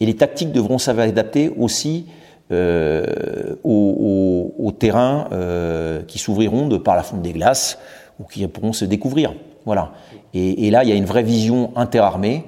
et 0.00 0.06
les 0.06 0.16
tactiques 0.16 0.52
devront 0.52 0.78
s'adapter 0.78 1.50
aussi 1.56 2.06
euh, 2.50 3.56
aux, 3.62 4.72
terrains 4.78 5.28
euh, 5.32 6.02
qui 6.04 6.18
s'ouvriront 6.18 6.68
de 6.68 6.76
par 6.76 6.94
la 6.94 7.02
fonte 7.02 7.20
des 7.20 7.32
glaces 7.32 7.78
ou 8.20 8.24
qui 8.24 8.46
pourront 8.46 8.72
se 8.72 8.84
découvrir. 8.84 9.34
Voilà. 9.66 9.92
Et, 10.34 10.70
là, 10.70 10.84
il 10.84 10.88
y 10.88 10.92
a 10.92 10.94
une 10.94 11.04
vraie 11.04 11.22
vision 11.22 11.72
interarmée 11.76 12.44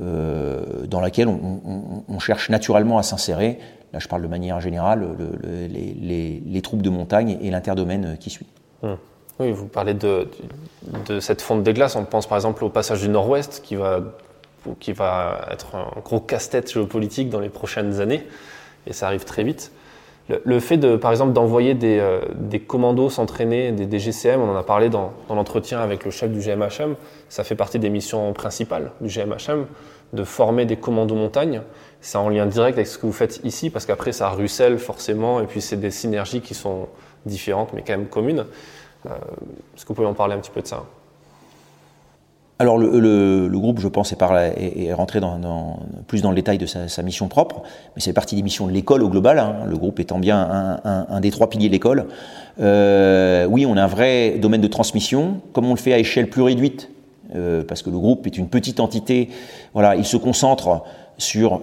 euh, 0.00 0.86
dans 0.86 1.00
laquelle 1.00 1.28
on, 1.28 2.18
cherche 2.18 2.50
naturellement 2.50 2.98
à 2.98 3.02
s'insérer. 3.02 3.58
Là, 3.92 3.98
je 3.98 4.08
parle 4.08 4.22
de 4.22 4.28
manière 4.28 4.60
générale, 4.60 5.00
le, 5.18 5.30
le, 5.42 5.66
les, 5.66 6.42
les, 6.46 6.62
troupes 6.62 6.82
de 6.82 6.90
montagne 6.90 7.38
et 7.40 7.50
l'interdomaine 7.50 8.16
qui 8.20 8.30
suit. 8.30 8.46
Hum. 8.82 8.98
Oui, 9.40 9.52
vous 9.52 9.66
parlez 9.66 9.94
de, 9.94 10.28
cette 11.18 11.40
fonte 11.40 11.62
des 11.62 11.72
glaces. 11.72 11.96
On 11.96 12.04
pense 12.04 12.26
par 12.26 12.36
exemple 12.36 12.62
au 12.62 12.68
passage 12.68 13.00
du 13.00 13.08
Nord-Ouest 13.08 13.62
qui 13.64 13.74
va, 13.74 14.00
qui 14.80 14.92
va 14.92 15.48
être 15.50 15.74
un 15.74 15.88
gros 16.04 16.20
casse-tête 16.20 16.70
géopolitique 16.70 17.30
dans 17.30 17.40
les 17.40 17.48
prochaines 17.48 18.02
années 18.02 18.26
et 18.86 18.92
ça 18.92 19.06
arrive 19.06 19.24
très 19.24 19.42
vite. 19.42 19.72
Le, 20.44 20.60
fait, 20.60 20.76
de, 20.76 20.94
par 20.94 21.10
exemple, 21.10 21.32
d'envoyer 21.32 21.74
des, 21.74 21.98
euh, 21.98 22.20
des, 22.36 22.60
commandos 22.60 23.10
s'entraîner, 23.10 23.72
des, 23.72 23.98
GCM, 23.98 24.40
on 24.40 24.52
en 24.52 24.56
a 24.56 24.62
parlé 24.62 24.88
dans, 24.88 25.12
dans 25.26 25.34
l'entretien 25.34 25.80
avec 25.80 26.04
le 26.04 26.12
chef 26.12 26.30
du 26.30 26.38
GMHM, 26.38 26.94
ça 27.28 27.42
fait 27.42 27.56
partie 27.56 27.80
des 27.80 27.90
missions 27.90 28.32
principales 28.32 28.92
du 29.00 29.08
GMHM, 29.08 29.66
de 30.12 30.22
former 30.22 30.66
des 30.66 30.76
commandos 30.76 31.16
montagne. 31.16 31.62
C'est 32.00 32.16
en 32.16 32.28
lien 32.28 32.46
direct 32.46 32.78
avec 32.78 32.86
ce 32.86 32.96
que 32.96 33.06
vous 33.06 33.12
faites 33.12 33.40
ici, 33.42 33.70
parce 33.70 33.86
qu'après, 33.86 34.12
ça 34.12 34.28
ruisselle 34.28 34.78
forcément, 34.78 35.40
et 35.40 35.46
puis 35.46 35.60
c'est 35.60 35.80
des 35.80 35.90
synergies 35.90 36.42
qui 36.42 36.54
sont 36.54 36.86
différentes, 37.26 37.72
mais 37.72 37.82
quand 37.82 37.94
même 37.94 38.06
communes. 38.06 38.44
Euh, 39.06 39.10
est-ce 39.74 39.84
que 39.84 39.88
vous 39.88 39.94
pouvez 39.94 40.06
en 40.06 40.14
parler 40.14 40.34
un 40.34 40.38
petit 40.38 40.50
peu 40.50 40.60
de 40.60 40.66
ça 40.66 40.84
alors 42.58 42.76
le, 42.76 43.48
groupe, 43.54 43.80
je 43.80 43.88
pense, 43.88 44.12
est, 44.12 44.16
par 44.16 44.36
est, 44.36 44.92
rentré 44.92 45.18
plus 46.06 46.20
dans 46.20 46.28
le 46.28 46.36
détail 46.36 46.58
de 46.58 46.66
sa, 46.66 47.02
mission 47.02 47.26
propre, 47.26 47.62
mais 47.96 48.02
c'est 48.02 48.12
partie 48.12 48.36
des 48.36 48.42
missions 48.42 48.66
de 48.66 48.72
l'école 48.72 49.02
au 49.02 49.08
global, 49.08 49.38
hein. 49.38 49.56
le 49.66 49.78
groupe 49.78 49.98
étant 49.98 50.18
bien 50.18 50.78
un, 50.84 51.20
des 51.20 51.30
trois 51.30 51.48
piliers 51.48 51.68
de 51.68 51.72
l'école. 51.72 52.08
Euh, 52.60 53.46
oui, 53.46 53.64
on 53.64 53.78
a 53.78 53.84
un 53.84 53.86
vrai 53.86 54.36
domaine 54.38 54.60
de 54.60 54.66
transmission, 54.66 55.40
comme 55.54 55.64
on 55.68 55.70
le 55.70 55.78
fait 55.78 55.94
à 55.94 55.98
échelle 55.98 56.28
plus 56.28 56.42
réduite, 56.42 56.90
euh, 57.34 57.64
parce 57.66 57.82
que 57.82 57.88
le 57.88 57.96
groupe 57.98 58.26
est 58.26 58.36
une 58.36 58.48
petite 58.48 58.78
entité, 58.78 59.30
voilà, 59.72 59.96
il 59.96 60.04
se 60.04 60.18
concentre 60.18 60.82
sur 61.16 61.62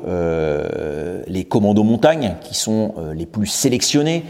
les 1.27 1.43
commandos 1.43 1.83
montagne, 1.83 2.37
qui 2.41 2.55
sont 2.55 2.95
les 3.13 3.27
plus 3.27 3.45
sélectionnés, 3.45 4.23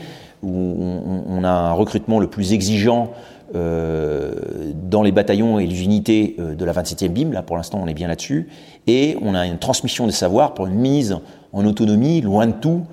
où 0.43 0.96
on, 1.27 1.43
a 1.43 1.49
un 1.49 1.73
recrutement 1.73 2.19
le 2.19 2.27
plus 2.27 2.53
exigeant 2.53 3.11
euh, 3.55 4.33
dans 4.73 5.03
les 5.03 5.11
bataillons 5.11 5.59
et 5.59 5.65
les 5.65 5.83
unités 5.83 6.35
euh, 6.39 6.55
de 6.55 6.65
la 6.65 6.73
27e 6.73 7.09
BIM, 7.09 7.31
là 7.31 7.43
pour 7.43 7.55
l'instant 7.55 7.79
on 7.81 7.87
est 7.87 7.93
bien 7.93 8.07
là-dessus, 8.07 8.49
et 8.87 9.17
on 9.21 9.35
a 9.35 9.45
une 9.45 9.57
transmission 9.57 10.05
des 10.05 10.11
savoirs 10.11 10.53
pour 10.53 10.67
une 10.67 10.75
mise 10.75 11.17
en 11.53 11.65
autonomie, 11.65 12.21
loin 12.21 12.47
de 12.47 12.53
tout, 12.53 12.83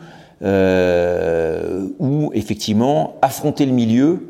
euh, 0.43 1.89
où 1.99 2.31
effectivement 2.35 3.17
affronter 3.23 3.67
le 3.67 3.73
milieu 3.73 4.29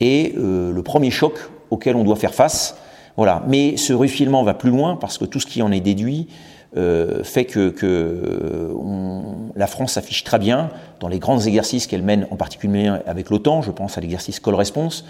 est 0.00 0.36
le 0.36 0.80
premier 0.82 1.10
choc 1.10 1.34
auquel 1.70 1.96
on 1.96 2.04
doit 2.04 2.16
faire 2.16 2.34
face. 2.34 2.76
Voilà. 3.16 3.42
Mais 3.48 3.76
ce 3.76 3.92
reffilement 3.92 4.44
va 4.44 4.54
plus 4.54 4.70
loin 4.70 4.94
parce 4.94 5.18
que 5.18 5.24
tout 5.24 5.40
ce 5.40 5.46
qui 5.46 5.60
en 5.60 5.72
est 5.72 5.80
déduit 5.80 6.28
euh, 6.76 7.24
fait 7.24 7.44
que, 7.44 8.72
on, 8.74 9.22
la 9.56 9.66
France 9.66 9.92
s'affiche 9.92 10.24
très 10.24 10.38
bien 10.38 10.70
dans 11.00 11.08
les 11.08 11.18
grands 11.18 11.40
exercices 11.40 11.86
qu'elle 11.86 12.02
mène, 12.02 12.26
en 12.30 12.36
particulier 12.36 12.92
avec 13.06 13.30
l'OTAN. 13.30 13.62
Je 13.62 13.70
pense 13.70 13.98
à 13.98 14.00
l'exercice 14.00 14.40
Call 14.40 14.54
Response, 14.54 15.04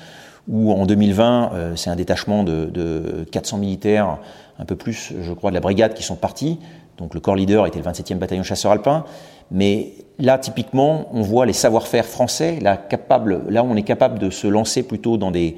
où 0.49 0.73
en 0.73 0.87
2020, 0.87 1.51
euh, 1.53 1.77
c'est 1.77 1.91
un 1.91 1.97
détachement 1.97 2.45
de, 2.45 2.67
de, 2.67 3.27
400 3.31 3.59
militaires, 3.59 4.19
un 4.59 4.65
peu 4.65 4.77
plus, 4.77 5.13
je 5.21 5.33
crois, 5.33 5.51
de 5.51 5.55
la 5.55 5.61
brigade 5.61 5.95
qui 5.95 6.03
sont 6.03 6.17
partis. 6.17 6.59
Donc 6.97 7.15
le 7.15 7.21
corps 7.21 7.37
leader 7.37 7.67
était 7.67 7.79
le 7.79 7.85
27e 7.85 8.17
bataillon 8.17 8.43
chasseur 8.43 8.73
alpin. 8.73 9.05
Mais 9.51 9.93
là, 10.19 10.39
typiquement, 10.39 11.09
on 11.13 11.23
voit 11.23 11.47
les 11.47 11.53
savoir-faire 11.53 12.05
français. 12.05 12.59
Là, 12.61 12.77
capable, 12.77 13.45
là, 13.49 13.65
on 13.65 13.77
est 13.77 13.83
capable 13.83 14.19
de 14.19 14.31
se 14.31 14.47
lancer 14.47 14.83
plutôt 14.83 15.17
dans, 15.17 15.31
des, 15.31 15.57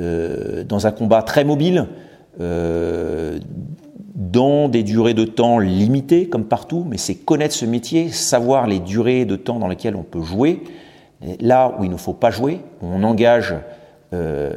euh, 0.00 0.64
dans 0.64 0.86
un 0.86 0.90
combat 0.90 1.22
très 1.22 1.44
mobile, 1.44 1.86
euh, 2.40 3.38
dans 4.14 4.68
des 4.68 4.82
durées 4.82 5.14
de 5.14 5.24
temps 5.24 5.58
limitées, 5.58 6.28
comme 6.28 6.44
partout. 6.44 6.84
Mais 6.88 6.98
c'est 6.98 7.14
connaître 7.14 7.54
ce 7.54 7.64
métier, 7.64 8.10
savoir 8.10 8.66
les 8.66 8.80
durées 8.80 9.24
de 9.24 9.36
temps 9.36 9.58
dans 9.58 9.68
lesquelles 9.68 9.96
on 9.96 10.02
peut 10.02 10.22
jouer. 10.22 10.62
là 11.40 11.74
où 11.78 11.84
il 11.84 11.90
ne 11.90 11.96
faut 11.96 12.12
pas 12.12 12.30
jouer, 12.30 12.60
on 12.80 13.02
engage 13.02 13.54
euh, 14.14 14.52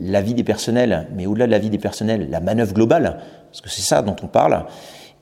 la 0.00 0.22
vie 0.22 0.34
des 0.34 0.44
personnels, 0.44 1.08
mais 1.16 1.26
au-delà 1.26 1.46
de 1.46 1.50
la 1.50 1.58
vie 1.58 1.70
des 1.70 1.78
personnels, 1.78 2.28
la 2.30 2.38
manœuvre 2.38 2.72
globale, 2.72 3.18
parce 3.50 3.60
que 3.60 3.68
c'est 3.68 3.82
ça 3.82 4.00
dont 4.00 4.14
on 4.22 4.28
parle, 4.28 4.64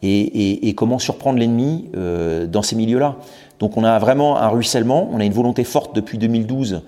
et, 0.03 0.75
comment 0.77 0.99
surprendre 0.99 1.39
l'ennemi 1.39 1.91
euh, 1.97 2.47
dans 2.47 2.63
ces 2.63 2.77
milieux-là. 2.77 3.17
Donc 3.59 3.77
on 3.77 3.85
a 3.85 3.99
vraiment 3.99 4.39
un 4.39 4.49
ruissellement, 4.49 5.09
on 5.13 5.21
a 5.21 5.25
une 5.25 5.33
volonté 5.33 5.65
forte 5.65 5.95
depuis 5.95 6.19
2012, 6.19 6.83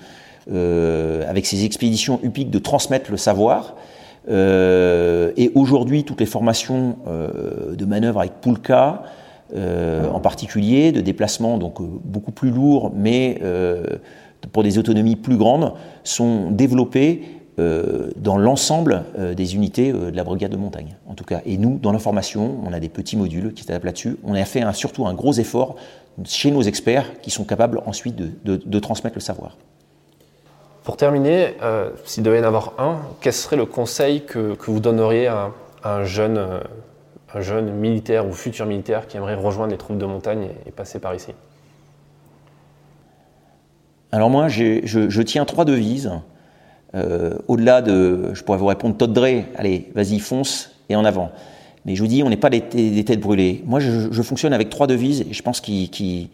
euh, 0.51 1.29
avec 1.29 1.47
ces 1.47 1.65
expéditions 1.65 2.21
UPIC, 2.23 2.51
de 2.51 2.59
transmettre 2.59 3.11
le 3.11 3.17
savoir. 3.17 3.75
Et 4.29 5.51
aujourd'hui, 5.55 6.05
toutes 6.05 6.21
les 6.21 6.27
formations 6.27 6.97
de 7.07 7.85
manœuvre 7.85 8.21
avec 8.21 8.35
Poulka, 8.41 9.03
en 9.55 10.21
particulier, 10.21 10.93
de 10.93 11.01
déplacement 11.01 11.59
donc 11.59 11.81
beaucoup 11.81 12.33
plus 12.33 12.51
lourds, 12.51 12.93
mais 12.95 13.41
pour 14.53 14.63
des 14.63 14.79
autonomies 14.79 15.17
plus 15.17 15.37
grandes, 15.37 15.73
sont 16.05 16.51
développées 16.51 17.23
euh, 17.59 18.11
dans 18.17 18.39
l'ensemble 18.39 19.05
euh, 19.19 19.35
des 19.35 19.57
unités 19.57 19.91
euh, 19.91 20.11
de 20.11 20.17
la 20.17 20.25
brigade 20.25 20.51
de 20.51 20.57
montagne, 20.57 20.97
en 21.07 21.13
tout 21.13 21.25
cas. 21.25 21.43
Et 21.45 21.59
nous, 21.59 21.79
dans 21.79 21.93
l'information, 21.93 22.57
on 22.65 22.73
a 22.73 22.81
des 22.81 22.89
petits 22.89 23.15
modules 23.15 23.53
qui 23.53 23.63
s'adaptent 23.63 23.85
là-dessus. 23.85 24.17
On 24.25 24.33
a 24.33 24.45
fait 24.47 24.65
surtout 24.73 25.07
un 25.07 25.13
gros 25.13 25.35
effort 25.35 25.77
chez 26.25 26.51
nos 26.51 26.63
experts 26.63 27.21
qui 27.21 27.31
sont 27.31 27.45
capables 27.45 27.83
ensuite 27.85 28.17
de, 28.17 28.79
transmettre 28.79 29.17
le 29.17 29.21
savoir. 29.21 29.59
Pour 30.85 30.97
terminer, 30.97 31.55
s'il 32.05 32.23
devait 32.23 32.39
y 32.39 32.41
en 32.41 32.45
avoir 32.45 32.73
un, 32.79 32.99
quel 33.21 33.33
serait 33.33 33.57
le 33.57 33.67
conseil 33.67 34.25
que, 34.25 34.57
vous 34.67 34.81
donneriez 34.81 35.29
à, 35.29 35.51
un, 35.85 36.05
jeune, 36.05 36.41
un 37.33 37.41
jeune 37.41 37.73
militaire 37.73 38.27
ou 38.27 38.33
futur 38.33 38.67
militaire 38.67 39.07
qui 39.07 39.17
aimerait 39.17 39.37
rejoindre 39.37 39.71
les 39.71 39.79
troupes 39.79 39.99
de 39.99 40.07
montagne 40.07 40.49
et 40.67 40.73
passer 40.73 40.99
par 40.99 41.15
ici? 41.15 41.33
Alors 44.13 44.29
moi, 44.29 44.49
je, 44.49 45.23
tiens 45.23 45.47
trois 45.47 45.65
devises. 45.65 46.13
Euh, 46.95 47.39
au-delà 47.49 47.81
de, 47.81 48.35
je 48.35 48.43
pourrais 48.43 48.59
vous 48.59 48.67
répondre, 48.67 48.95
Todd 48.97 49.15
Dre, 49.15 49.45
allez, 49.57 49.91
vas-y, 49.95 50.19
fonce 50.19 50.73
et 50.91 50.97
en 50.97 51.07
avant. 51.07 51.33
Mais 51.87 51.97
je 51.97 52.03
vous 52.03 52.09
dis, 52.09 52.23
on 52.23 52.29
n'est 52.29 52.37
pas 52.37 52.51
des, 52.51 52.61
têtes 52.61 53.21
brûlées. 53.21 53.63
Moi, 53.65 53.81
je, 53.81 54.23
fonctionne 54.23 54.53
avec 54.53 54.69
trois 54.69 54.87
devises 54.87 55.23
et 55.23 55.33
je 55.33 55.43
pense 55.43 55.63
qu'ils 55.63 55.89
qui, 55.89 56.31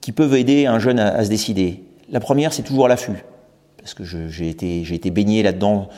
qui 0.00 0.12
peuvent 0.12 0.34
aider 0.34 0.64
un 0.64 0.78
jeune 0.78 0.98
à, 0.98 1.22
se 1.22 1.28
décider. 1.28 1.84
La 2.10 2.20
première, 2.20 2.54
c'est 2.54 2.62
toujours 2.62 2.88
l'affût, 2.88 3.22
parce 3.94 4.10
que 4.10 4.28
j'ai 4.28 4.48
été, 4.48 5.10
baigné 5.10 5.42
là-dedans 5.42 5.88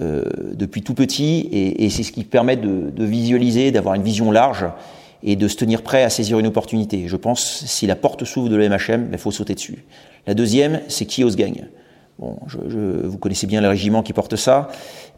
euh, 0.00 0.24
depuis 0.52 0.82
tout 0.82 0.92
petit 0.92 1.48
et, 1.50 1.88
c'est 1.88 2.02
ce 2.02 2.12
qui 2.12 2.24
permet 2.24 2.56
de, 2.56 2.92
visualiser, 3.04 3.70
d'avoir 3.70 3.94
une 3.94 4.02
vision 4.02 4.30
large 4.30 4.66
et 5.22 5.34
de 5.34 5.48
se 5.48 5.56
tenir 5.56 5.82
prêt 5.82 6.02
à 6.02 6.10
saisir 6.10 6.38
une 6.38 6.46
opportunité. 6.46 7.08
Je 7.08 7.16
pense, 7.16 7.64
si 7.66 7.86
la 7.86 7.96
porte 7.96 8.24
s'ouvre 8.24 8.48
de 8.50 8.56
l'EMHM, 8.56 9.04
il 9.04 9.10
ben, 9.10 9.18
faut 9.18 9.30
sauter 9.30 9.54
dessus. 9.54 9.84
La 10.26 10.34
deuxième, 10.34 10.82
c'est 10.88 11.06
qui 11.06 11.24
ose 11.24 11.36
gagne. 11.36 11.68
Bon, 12.18 12.36
vous 13.04 13.18
connaissez 13.18 13.46
bien 13.46 13.60
le 13.60 13.68
régiment 13.68 14.02
qui 14.02 14.12
porte 14.12 14.36
ça, 14.36 14.68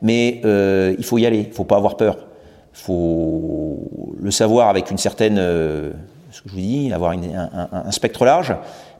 mais 0.01 0.41
euh, 0.45 0.95
il 0.99 1.05
faut 1.05 1.19
y 1.19 1.27
aller, 1.27 1.47
il 1.49 1.53
faut 1.53 1.65
pas 1.65 1.77
avoir 1.77 1.97
peur. 1.97 2.17
Il 2.75 2.79
faut 2.79 3.91
le 4.21 4.31
savoir 4.31 4.69
avec 4.69 4.91
une 4.93 4.99
certaine, 4.99 5.39
euh, 5.39 5.93
ce 6.31 6.43
que 6.43 6.49
je 6.49 6.55
vous 6.55 6.61
dis, 6.61 6.93
avoir 6.93 7.13
un, 7.13 7.91
spectre 7.91 8.25
large, 8.25 8.55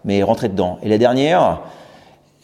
mais 0.05 0.23
rentrer 0.23 0.49
dedans. 0.49 0.79
Et 0.83 0.89
la 0.89 0.99
dernière, 0.99 1.61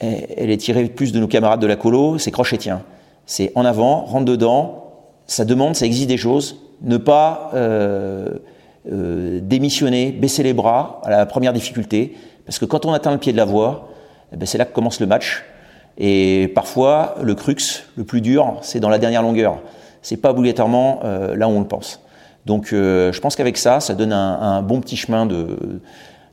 elle 0.00 0.50
est 0.50 0.56
tirée 0.56 0.84
plus 0.86 1.12
de 1.12 1.20
nos 1.20 1.28
camarades 1.28 1.60
de 1.60 1.66
la 1.66 1.76
colo, 1.76 2.18
c'est 2.18 2.30
crochetien. 2.30 2.82
C'est 3.26 3.52
en 3.54 3.64
avant, 3.64 4.04
rentre 4.04 4.26
dedans, 4.26 4.84
ça 5.26 5.44
demande, 5.44 5.74
ça 5.74 5.86
exige 5.86 6.06
des 6.06 6.16
choses, 6.16 6.56
ne 6.82 6.96
pas 6.96 7.50
euh, 7.54 8.28
euh, 8.90 9.40
démissionner, 9.42 10.12
baisser 10.12 10.42
les 10.42 10.52
bras 10.52 11.00
à 11.04 11.10
la 11.10 11.26
première 11.26 11.52
difficulté, 11.52 12.16
parce 12.44 12.58
que 12.58 12.64
quand 12.64 12.84
on 12.84 12.92
atteint 12.92 13.12
le 13.12 13.18
pied 13.18 13.32
de 13.32 13.38
la 13.38 13.44
voie, 13.44 13.88
eh 14.32 14.36
ben, 14.36 14.46
c'est 14.46 14.58
là 14.58 14.64
que 14.64 14.74
commence 14.74 15.00
le 15.00 15.06
match. 15.06 15.44
Et 15.96 16.52
parfois, 16.54 17.14
le 17.22 17.34
crux, 17.34 17.84
le 17.96 18.04
plus 18.04 18.20
dur, 18.20 18.58
c'est 18.62 18.80
dans 18.80 18.88
la 18.88 18.98
dernière 18.98 19.22
longueur. 19.22 19.60
C'est 20.02 20.16
pas 20.16 20.30
obligatoirement 20.30 21.00
euh, 21.04 21.36
là 21.36 21.48
où 21.48 21.52
on 21.52 21.60
le 21.60 21.68
pense. 21.68 22.00
Donc, 22.44 22.66
je 22.72 23.20
pense 23.20 23.36
qu'avec 23.36 23.56
ça, 23.56 23.80
ça 23.80 23.94
donne 23.94 24.12
un, 24.12 24.60
bon 24.60 24.82
petit 24.82 24.96
chemin 24.96 25.24
de, 25.24 25.56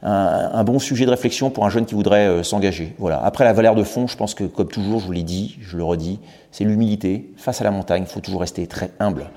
un, 0.03 0.49
un, 0.53 0.63
bon 0.63 0.79
sujet 0.79 1.05
de 1.05 1.11
réflexion 1.11 1.49
pour 1.49 1.65
un 1.65 1.69
jeune 1.69 1.85
qui 1.85 1.95
voudrait 1.95 2.43
s'engager. 2.43 2.95
Voilà. 2.97 3.23
Après 3.23 3.43
la 3.43 3.53
valeur 3.53 3.75
de 3.75 3.83
fond, 3.83 4.07
je 4.07 4.17
pense 4.17 4.33
que, 4.33 4.43
comme 4.43 4.67
toujours, 4.67 4.99
je 4.99 5.05
vous 5.05 5.11
l'ai 5.11 5.23
dit, 5.23 5.57
je 5.61 5.77
le 5.77 5.83
redis, 5.83 6.19
c'est 6.51 6.63
l'humilité 6.63 7.31
face 7.37 7.61
à 7.61 7.63
la 7.63 7.71
montagne. 7.71 8.03
Il 8.07 8.11
faut 8.11 8.19
toujours 8.19 8.41
rester 8.41 8.65
très 8.67 8.91
humble. 8.99 9.29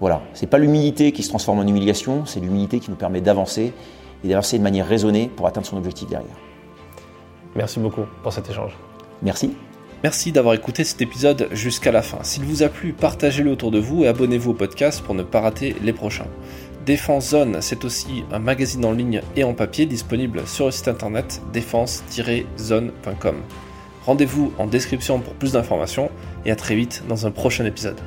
Voilà, 0.00 0.22
c'est 0.32 0.46
pas 0.46 0.58
l'humilité 0.58 1.10
qui 1.10 1.24
se 1.24 1.28
transforme 1.28 1.58
en 1.58 1.66
humiliation, 1.66 2.24
c'est 2.24 2.38
l'humilité 2.38 2.78
qui 2.78 2.90
nous 2.90 2.96
permet 2.96 3.20
d'avancer 3.20 3.72
et 4.22 4.28
d'avancer 4.28 4.58
de 4.58 4.62
manière 4.62 4.86
raisonnée 4.86 5.28
pour 5.34 5.46
atteindre 5.46 5.66
son 5.66 5.76
objectif 5.76 6.08
derrière. 6.08 6.36
Merci 7.56 7.80
beaucoup 7.80 8.04
pour 8.22 8.32
cet 8.32 8.48
échange. 8.48 8.76
Merci. 9.22 9.56
Merci 10.04 10.30
d'avoir 10.30 10.54
écouté 10.54 10.84
cet 10.84 11.02
épisode 11.02 11.48
jusqu'à 11.50 11.90
la 11.90 12.02
fin. 12.02 12.18
S'il 12.22 12.44
vous 12.44 12.62
a 12.62 12.68
plu, 12.68 12.92
partagez-le 12.92 13.50
autour 13.50 13.72
de 13.72 13.80
vous 13.80 14.04
et 14.04 14.06
abonnez-vous 14.06 14.52
au 14.52 14.54
podcast 14.54 15.02
pour 15.02 15.16
ne 15.16 15.24
pas 15.24 15.40
rater 15.40 15.74
les 15.82 15.92
prochains. 15.92 16.28
Défense 16.88 17.28
Zone, 17.28 17.58
c'est 17.60 17.84
aussi 17.84 18.24
un 18.32 18.38
magazine 18.38 18.82
en 18.86 18.92
ligne 18.92 19.20
et 19.36 19.44
en 19.44 19.52
papier 19.52 19.84
disponible 19.84 20.48
sur 20.48 20.64
le 20.64 20.70
site 20.70 20.88
internet 20.88 21.42
défense-zone.com. 21.52 23.36
Rendez-vous 24.06 24.54
en 24.56 24.66
description 24.66 25.20
pour 25.20 25.34
plus 25.34 25.52
d'informations 25.52 26.10
et 26.46 26.50
à 26.50 26.56
très 26.56 26.76
vite 26.76 27.02
dans 27.06 27.26
un 27.26 27.30
prochain 27.30 27.66
épisode. 27.66 28.00